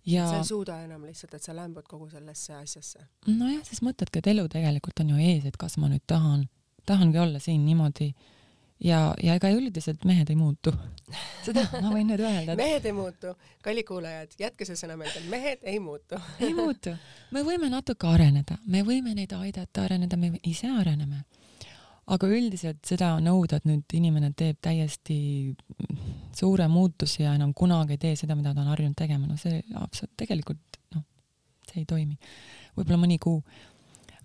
[0.09, 3.05] ja sa ei suuda enam lihtsalt, et sa lämbud kogu sellesse asjasse.
[3.27, 6.47] nojah, siis mõtledki, et elu tegelikult on ju ees, et kas ma nüüd tahan,
[6.89, 8.13] tahangi olla siin niimoodi
[8.85, 10.73] ja, ja ega üldiselt mehed ei muutu.
[11.45, 12.61] seda ma võin nüüd öelda et....
[12.61, 13.33] mehed ei muutu,
[13.65, 16.21] kallid kuulajad, jätke see sõna meelde, mehed ei muutu.
[16.45, 16.95] Ei muutu,
[17.35, 21.25] me võime natuke areneda, me võime neid aidata areneda, me ise areneme.
[22.09, 25.19] Aga üldiselt seda nõuda, et nüüd inimene teeb täiesti
[26.37, 29.61] suure muutuse ja enam kunagi ei tee seda, mida ta on harjunud tegema, no see
[29.77, 31.05] absoluut, tegelikult noh,
[31.69, 32.17] see ei toimi.
[32.79, 33.43] võib-olla mõni kuu.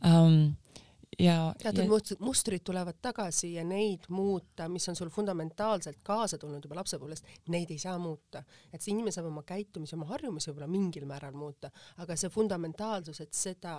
[0.04, 0.54] Um,
[1.20, 2.18] ja teatud ja...
[2.20, 7.72] mustrid tulevad tagasi ja neid muuta, mis on sul fundamentaalselt kaasa tulnud juba lapsepõlvest, neid
[7.72, 8.44] ei saa muuta.
[8.74, 11.72] et see inimene saab oma käitumise, oma harjumusi võib-olla mingil määral muuta,
[12.04, 13.78] aga see fundamentaalsus, et seda,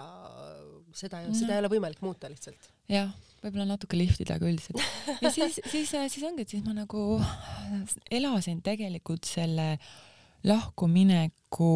[0.94, 2.72] seda no., seda ei ole võimalik muuta lihtsalt.
[2.90, 3.12] jah,
[3.42, 4.82] võib-olla natuke lihtida, aga üldiselt.
[5.24, 7.20] ja siis, siis, siis ongi, et siis ma nagu
[8.10, 9.78] elasin tegelikult selle
[10.44, 11.72] lahkumineku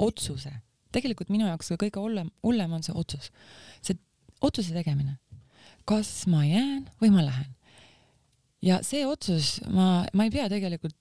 [0.00, 0.54] otsuse
[0.94, 3.30] tegelikult minu jaoks kõige hullem, hullem on see otsus.
[3.84, 3.98] see
[4.40, 5.18] otsuse tegemine.
[5.88, 7.54] kas ma jään või ma lähen.
[8.62, 10.96] ja see otsus, ma, ma ei pea tegelikult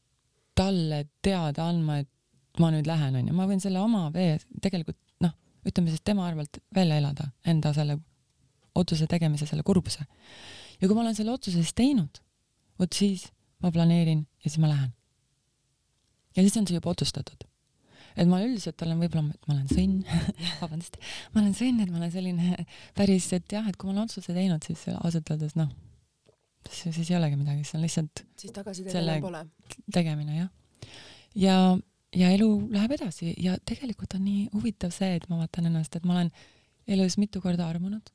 [0.57, 2.09] talle teada andma, et
[2.59, 5.33] ma nüüd lähen, onju, ma võin selle oma vee tegelikult noh,
[5.67, 7.99] ütleme siis tema arvelt välja elada, enda selle
[8.77, 10.05] otsuse tegemise, selle kurbuse.
[10.81, 12.21] ja kui ma olen selle otsuse siis teinud,
[12.79, 13.27] vot siis
[13.61, 14.93] ma planeerin ja siis ma lähen.
[16.35, 17.47] ja siis on see juba otsustatud
[18.17, 19.97] et ma üldiselt olen võib-olla, et ma olen sõnn
[20.61, 20.97] vabandust,
[21.33, 24.35] ma olen sõnn, et ma olen selline päris, et jah, et kui ma olen otsuse
[24.35, 25.71] teinud, siis ausalt öeldes noh,
[26.71, 29.43] siis ei olegi midagi, see on lihtsalt siis tagasiteed pole.
[29.93, 30.49] tegemine jah.
[31.35, 31.57] ja,
[32.15, 36.07] ja elu läheb edasi ja tegelikult on nii huvitav see, et ma vaatan ennast, et
[36.07, 36.33] ma olen
[36.87, 38.11] elus mitu korda armunud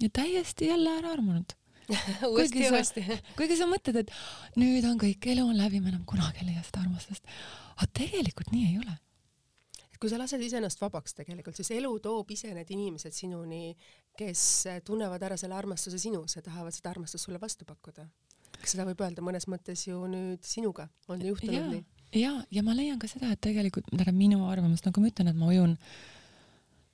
[0.00, 1.56] ja täiesti jälle ära armunud
[2.30, 3.04] uuesti ja uuesti.
[3.38, 4.12] kuigi sa mõtled, et
[4.60, 7.26] nüüd on kõik, elu on läbi, ma enam kunagi ei leia seda armastust.
[7.76, 8.94] aga tegelikult nii ei ole.
[10.02, 13.76] Kui sa lased iseennast vabaks tegelikult, siis elu toob ise need inimesed sinuni,
[14.18, 14.42] kes
[14.86, 18.08] tunnevad ära selle armastuse sinus ja tahavad seda armastust sulle vastu pakkuda.
[18.58, 21.84] kas seda võib öelda mõnes mõttes ju nüüd sinuga on juhtunud ja, nii?
[22.18, 25.38] ja, ja ma leian ka seda, et tegelikult, tähendab minu arvamust, nagu ma ütlen, et
[25.38, 25.78] ma ujun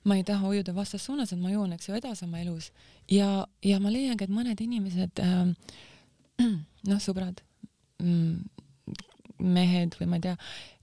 [0.07, 2.69] ma ei taha ujuda vastassuunas, et ma ujun, eks ju, edasi oma elus
[3.11, 5.51] ja, ja ma leiangi, et mõned inimesed äh,,
[6.89, 7.41] noh, sõbrad
[7.99, 8.37] mm,,
[9.39, 10.35] mehed või ma ei tea,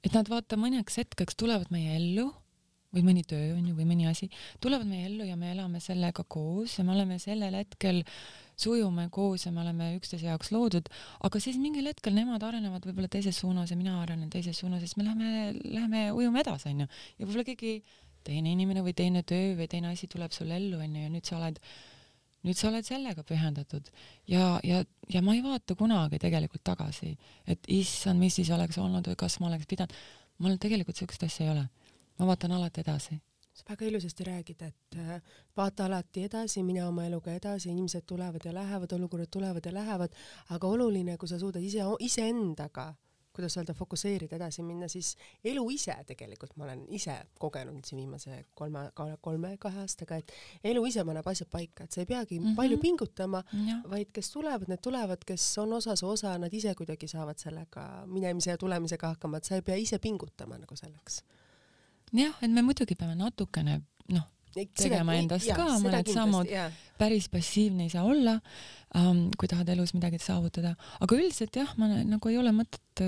[0.06, 2.30] et nad vaata mõneks hetkeks tulevad meie ellu
[2.94, 4.28] või mõni töö on ju, või mõni asi,
[4.62, 8.02] tulevad meie ellu ja me elame sellega koos ja me oleme sellel hetkel
[8.56, 10.88] sujume koos ja me oleme üksteise jaoks loodud,
[11.28, 14.96] aga siis mingil hetkel nemad arenevad võib-olla teises suunas ja mina arenen teises suunas, siis
[14.96, 16.88] me läheme, läheme ujume edasi, onju.
[17.18, 17.74] ja võib-olla keegi
[18.26, 21.36] teine inimene või teine töö või teine asi tuleb sul ellu, onju, ja nüüd sa
[21.40, 21.60] oled,
[22.46, 23.90] nüüd sa oled sellega pühendatud
[24.30, 24.82] ja, ja,
[25.12, 27.16] ja ma ei vaata kunagi tegelikult tagasi,
[27.46, 29.94] et issand, mis siis oleks olnud või kas ma oleks pidanud.
[30.38, 31.68] mul tegelikult siukest asja ei ole.
[32.18, 33.20] ma vaatan alati edasi
[33.56, 35.20] sa väga ilusasti räägid, et äh,
[35.56, 40.12] vaata alati edasi, mine oma eluga edasi, inimesed tulevad ja lähevad, olukorrad tulevad ja lähevad,
[40.52, 42.90] aga oluline, kui sa suudad ise, iseendaga
[43.36, 45.14] kuidas öelda, fokusseerida, edasi minna, siis
[45.44, 48.86] elu ise tegelikult ma olen ise kogenud siin viimase kolme,
[49.24, 50.32] kolme, kahe aastaga, et
[50.72, 52.56] elu ise paneb asjad paika, et sa ei peagi mm -hmm.
[52.56, 53.42] palju pingutama,
[53.90, 58.06] vaid kes tulevad, need tulevad, kes on osa su osa, nad ise kuidagi saavad sellega
[58.06, 61.22] minemise ja tulemisega hakkama, et sa ei pea ise pingutama nagu selleks.
[62.12, 64.26] jah, et me muidugi peame natukene noh,
[64.64, 66.50] tegema endast ka mõned sammud,
[66.98, 68.38] päris passiivne ei saa olla
[68.94, 73.04] um,, kui tahad elus midagi saavutada, aga üldiselt jah, ma nagu ei ole mõtet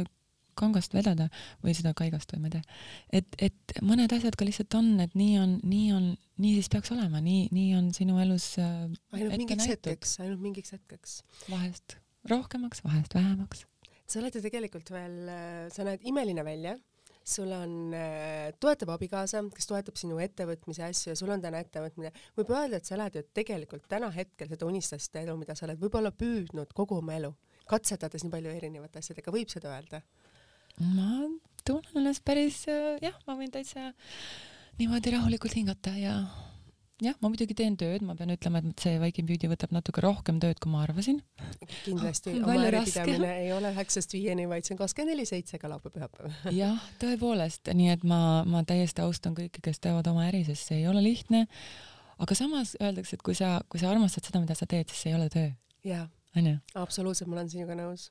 [0.58, 1.28] kangast vedada
[1.64, 2.80] või seda kaigast või ma ei tea.
[3.20, 6.10] et, et mõned asjad ka lihtsalt on, et nii on, nii on,
[6.42, 8.84] nii siis peaks olema, nii, nii on sinu elus äh,
[9.16, 11.18] ainult mingiks hetkeks, ainult mingiks hetkeks.
[11.48, 11.98] vahest
[12.28, 13.64] rohkemaks, vahest vähemaks.
[14.08, 16.76] sa oled ju tegelikult veel, äh, sa näed imeline välja
[17.28, 22.12] sul on äh, toetav abikaasa, kes toetab sinu ettevõtmise asju ja sul on täna ettevõtmine,
[22.38, 25.80] võib öelda, et sa elad ju tegelikult täna hetkel seda unistasid elu, mida sa oled
[25.82, 27.32] võib-olla püüdnud kogu oma elu,
[27.68, 30.00] katsetades nii palju erinevate asjadega, võib seda öelda?
[30.82, 31.08] Ma
[31.66, 33.92] tunnen ennast päris äh, jah, ma võin täitsa
[34.78, 36.20] niimoodi rahulikult hingata ja
[37.02, 40.40] jah, ma muidugi teen tööd, ma pean ütlema, et see Viking Beauty võtab natuke rohkem
[40.42, 41.20] tööd, kui ma arvasin.
[41.84, 46.34] kindlasti oma äripidamine ei ole üheksast viieni, vaid see on kakskümmend neli seitse ka laupäev-pühapäev.
[46.60, 50.82] jah, tõepoolest, nii et ma, ma täiesti austan kõiki, kes teevad oma äri, sest see
[50.82, 51.46] ei ole lihtne.
[52.18, 55.14] aga samas öeldakse, et kui sa, kui sa armastad seda, mida sa teed, siis see
[55.14, 55.50] ei ole töö.
[56.36, 56.58] onju.
[56.74, 58.10] absoluutselt, ma olen sinuga nõus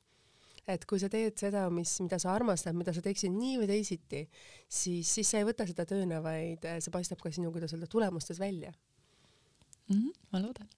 [0.68, 4.26] et kui sa teed seda, mis, mida sa armastad, mida sa teeksid nii või teisiti,
[4.68, 7.88] siis, siis sa ei võta seda tööna, vaid eh, see paistab ka sinu, kuidas öelda,
[7.90, 8.72] tulemustes välja
[9.88, 9.96] mm.
[9.96, 10.68] -hmm, ma loodan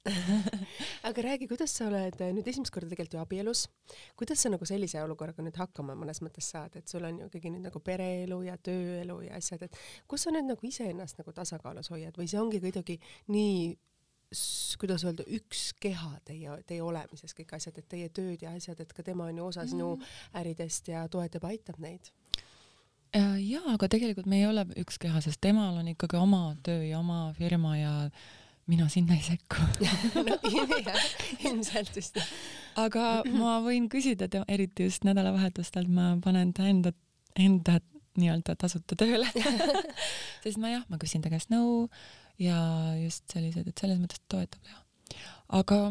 [1.08, 3.66] aga räägi, kuidas sa oled eh, nüüd esimest korda tegelikult ju abielus,
[4.16, 7.50] kuidas sa nagu sellise olukorraga nüüd hakkama mõnes mõttes saad, et sul on ju ikkagi
[7.50, 11.90] nüüd nagu pereelu ja tööelu ja asjad, et kus sa nüüd nagu iseennast nagu tasakaalus
[11.90, 13.00] hoiad või see ongi kuidagi
[13.34, 13.74] nii
[14.78, 18.92] kuidas öelda, üks keha teie, teie olemises, kõik asjad, et teie tööd ja asjad, et
[18.94, 19.72] ka tema on ju osa mm.
[19.72, 19.90] sinu
[20.38, 22.12] äridest ja toetab, aitab neid?
[23.16, 26.84] Äh, jaa, aga tegelikult me ei ole üks keha, sest temal on ikkagi oma töö
[26.86, 27.94] ja oma firma ja
[28.70, 29.58] mina sinna ei sekku
[30.28, 30.36] no
[31.48, 32.20] ilmselt vist.
[32.78, 36.94] aga ma võin küsida, eriti just nädalavahetustelt ma panen ta enda,
[37.34, 37.80] enda
[38.18, 39.28] nii-öelda tasuta tööle
[40.44, 41.88] sest ma jah, ma küsin ta käest nõu
[42.40, 42.58] ja
[43.00, 44.80] just sellised, et selles mõttes toetab ja.
[45.60, 45.82] aga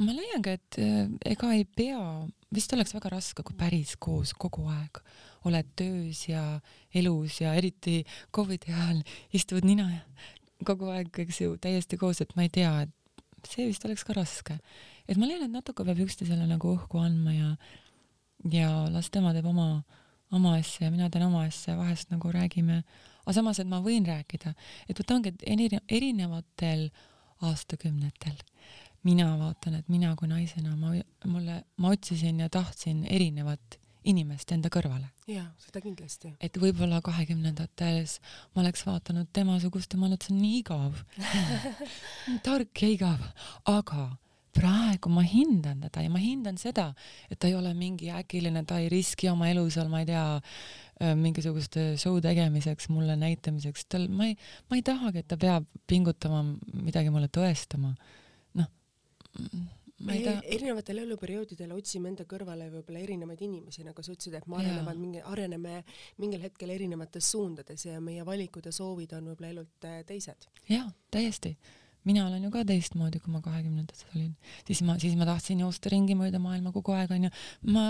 [0.00, 2.02] ma leiangi, et eh, ega ei pea,
[2.54, 5.02] vist oleks väga raske, kui päris koos kogu aeg
[5.48, 6.44] oled töös ja
[6.94, 8.02] elus ja eriti
[8.34, 9.02] Covidi ajal
[9.36, 9.88] istud nina
[10.68, 14.16] kogu aeg, eks ju, täiesti koos, et ma ei tea, et see vist oleks ka
[14.16, 14.58] raske.
[15.08, 17.54] et ma leian, et natuke peab üksteisele nagu õhku andma ja
[18.52, 19.82] ja las tema teeb oma
[20.36, 22.82] oma asja ja mina teen oma asja, vahest nagu räägime,
[23.24, 24.54] aga samas, et ma võin rääkida,
[24.88, 26.88] et vot ongi, et eri, erinevatel
[27.46, 28.38] aastakümnetel
[29.06, 30.92] mina vaatan, et mina kui naisena, ma,
[31.28, 35.10] mulle, ma otsisin ja tahtsin erinevat inimest enda kõrvale.
[35.28, 36.32] jaa, seda kindlasti.
[36.40, 38.18] et võib-olla kahekümnendates
[38.54, 41.02] ma oleks vaadanud temasugust ja ma oleks nii igav
[42.46, 43.24] tark ja igav,
[43.68, 44.08] aga
[44.56, 46.90] praegu ma hindan teda ja ma hindan seda,
[47.30, 50.24] et ta ei ole mingi äkiline, ta ei riski oma elu seal, ma ei tea,
[51.16, 54.36] mingisuguste show tegemiseks, mulle näitamiseks, tal, ma ei,
[54.68, 56.42] ma ei tahagi, et ta peab pingutama
[56.82, 57.94] midagi mulle tõestama.
[58.60, 58.68] noh,
[60.04, 60.44] ma ei taha.
[60.58, 65.24] erinevatel eluperioodidel otsime enda kõrvale võib-olla erinevaid inimesi, nagu sa ütlesid, et me arenevad mingi,
[65.24, 65.82] areneme
[66.20, 70.50] mingil hetkel erinevates suundades ja meie valikud ja soovid on võib-olla elult äh, teised.
[70.68, 71.56] jaa, täiesti
[72.08, 74.32] mina olen ju ka teistmoodi, kui ma kahekümnendates olin,
[74.68, 77.30] siis ma, siis ma tahtsin joosta ringi mööda maailma kogu aeg onju.
[77.74, 77.84] ma,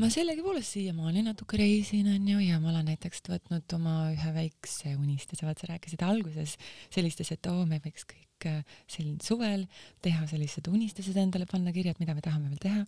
[0.00, 5.46] ma sellegipoolest siiamaani natuke reisin onju ja ma olen näiteks võtnud oma ühe väikse unistuse,
[5.46, 6.56] vaat sa rääkisid alguses
[6.92, 9.66] sellistest, et oo, me võiks kõik äh, siin suvel
[10.04, 12.82] teha sellised unistused endale panna kirja, et mida me tahame veel teha.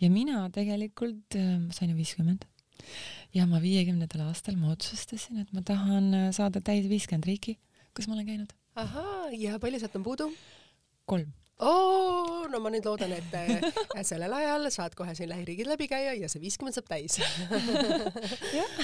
[0.00, 2.46] ja mina tegelikult, äh, ma sain ju viiskümmend
[3.34, 7.58] ja ma viiekümnendal aastal ma otsustasin, et ma tahan äh, saada täis viiskümmend riiki,
[7.94, 10.30] kus ma olen käinud ahaa, ja palju sealt on puudu?
[11.04, 11.32] kolm.
[11.62, 16.26] Oo, no ma nüüd loodan, et sellel ajal saad kohe siin lähiriigid läbi käia ja
[16.30, 17.20] see viiskümmend saab täis.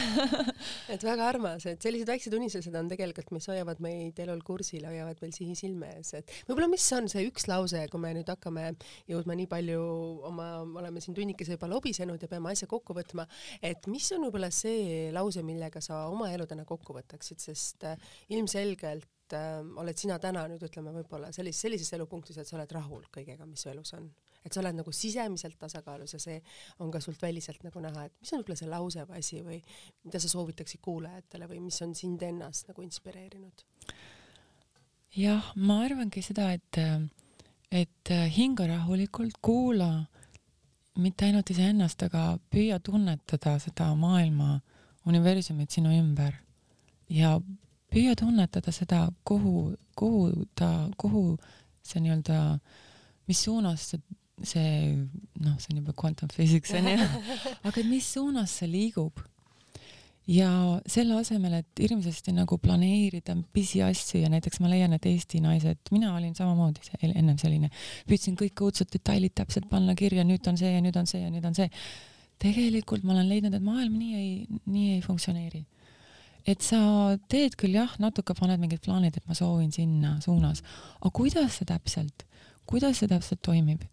[0.94, 5.18] Et väga armas, et sellised väiksed unistused on tegelikult, mis hoiavad meid elul kursil, hoiavad
[5.22, 8.70] meil sihi silme ees, et võib-olla mis on see üks lause, kui me nüüd hakkame
[9.10, 9.82] jõudma nii palju
[10.30, 10.50] oma,
[10.82, 13.26] oleme siin tunnikese juba lobisenud ja peame asja kokku võtma,
[13.66, 18.10] et mis on võib-olla see lause, millega sa oma elu täna kokku võtaksid, sest äh,
[18.30, 22.72] ilmselgelt et äh, oled sina täna nüüd ütleme võib-olla sellises, sellises elupunktis, et sa oled
[22.74, 24.10] rahul kõigega, mis su elus on.
[24.44, 26.38] et sa oled nagu sisemiselt tasakaalus ja see
[26.80, 29.58] on ka sult väliselt nagu näha, et mis on võib-olla see lause või asi või
[30.04, 33.64] mida sa soovitaksid kuulajatele või mis on sind ennast nagu inspireerinud?
[35.16, 36.80] jah, ma arvangi seda, et,
[37.70, 40.06] et hinga rahulikult, kuula
[40.98, 44.60] mitte ainult iseennast, aga püüa tunnetada seda maailma,
[45.06, 46.34] universumit sinu ümber
[47.10, 47.38] ja
[47.90, 50.70] püüa tunnetada seda, kuhu, kuhu ta,
[51.00, 51.24] kuhu
[51.86, 52.38] see nii-öelda,
[53.30, 54.00] mis suunas see,
[54.46, 54.70] see
[55.42, 57.08] noh, see on juba quantum physics onju,
[57.66, 59.26] aga et mis suunas see liigub.
[60.30, 60.50] ja
[60.86, 66.12] selle asemel, et hirmsasti nagu planeerida pisiasju ja näiteks ma leian, et Eesti naised, mina
[66.14, 67.72] olin samamoodi ennem selline,
[68.06, 71.32] püüdsin kõik õudsed detailid täpselt panna kirja, nüüd on see ja nüüd on see ja
[71.32, 71.66] nüüd on see.
[72.40, 75.64] tegelikult ma olen leidnud, et maailm nii ei, nii ei funktsioneeri
[76.48, 76.80] et sa
[77.30, 80.62] teed küll jah, natuke paned mingid plaanid, et ma soovin sinna suunas,
[81.00, 82.24] aga kuidas see täpselt,
[82.70, 83.84] kuidas see täpselt toimib?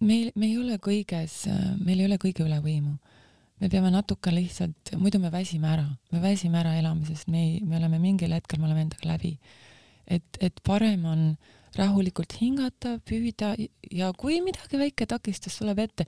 [0.00, 1.44] meil, me ei ole kõiges,
[1.80, 2.96] meil ei ole kõige üle võimu.
[3.60, 7.78] me peame natuke lihtsalt, muidu me väsime ära, me väsime ära elamisest, me ei, me
[7.78, 9.38] oleme mingil hetkel, me oleme endaga läbi.
[10.06, 11.22] et, et parem on
[11.76, 13.54] rahulikult hingata, püüda
[13.92, 16.06] ja kui midagi väike takistus tuleb ette,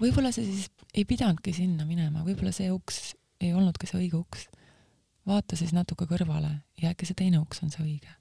[0.00, 4.46] võib-olla sa siis ei pidanudki sinna minema, võib-olla see uks ei olnudki see õige uks
[5.28, 6.50] vaata siis natuke kõrvale
[6.80, 8.18] ja äkki see teine uks on see õige.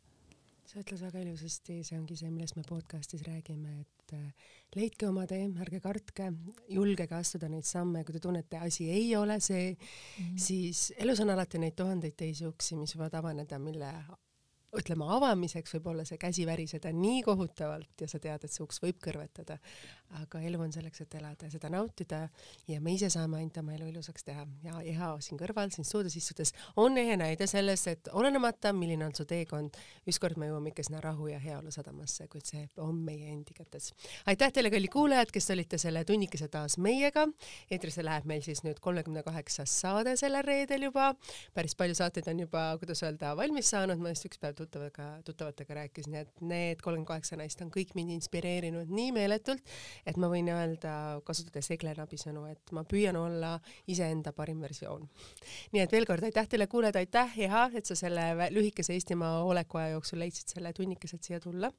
[0.72, 5.26] sa ütled väga ilusasti, see ongi see, millest me podcastis räägime, et äh, leidke oma
[5.28, 6.30] tee, ärge kartke,
[6.72, 10.38] julgege astuda neid samme, kui te tunnete, asi ei ole see mm, -hmm.
[10.40, 13.92] siis elus on alati neid tuhandeid teisi uksi, mis võivad avaneda, mille
[14.80, 18.80] ütleme, avamiseks võib olla see käsi väriseda nii kohutavalt ja sa tead, et see uks
[18.84, 19.58] võib kõrvetada.
[20.20, 22.22] Aga elu on selleks, et elada ja seda nautida
[22.68, 26.16] ja me ise saame ainult oma elu ilusaks teha ja Eha siin kõrval, siin stuudios
[26.20, 26.52] istudes
[26.82, 29.78] on ehe näide sellest, et olenemata, milline on su teekond,
[30.10, 33.92] ükskord me jõuame ikka sinna rahu ja heaolu sadamasse, kuid see on meie endi kätes.
[34.28, 37.28] aitäh teile, kallid kuulajad, kes olite selle tunnikese taas meiega.
[37.72, 41.14] eetrisse läheb meil siis nüüd kolmekümne kaheksas saade sellel reedel juba.
[41.54, 45.82] päris palju saateid on juba, kuidas öelda, valmis saanud, ma just üks päev tuttavaga, tuttavatega
[45.82, 49.64] rääkisin, et need kolmkümmend kaheksa naist on kõik mind inspireerinud nii meeletult,
[50.06, 50.94] et ma võin öelda,
[51.28, 53.54] kasutades Egle Nabisõnu, et ma püüan olla
[53.92, 55.08] iseenda parim versioon.
[55.72, 59.96] nii et veel kord aitäh teile, kuulajad, aitäh, Eha, et sa selle lühikese Eestimaa olekuaja
[59.96, 61.72] jooksul leidsid selle tunnikese, et siia tulla.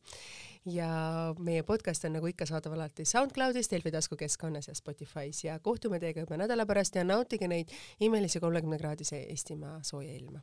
[0.65, 5.99] ja meie podcast on nagu ikka saadaval alati SoundCloudis, Delfi taskukeskkonnas ja Spotify's ja kohtume
[5.99, 10.43] teiega juba nädala pärast ja nautige neid imelisi kolmekümne kraadise Eestimaa sooja ilma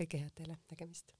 [0.00, 1.16] kõike head teile, nägemist!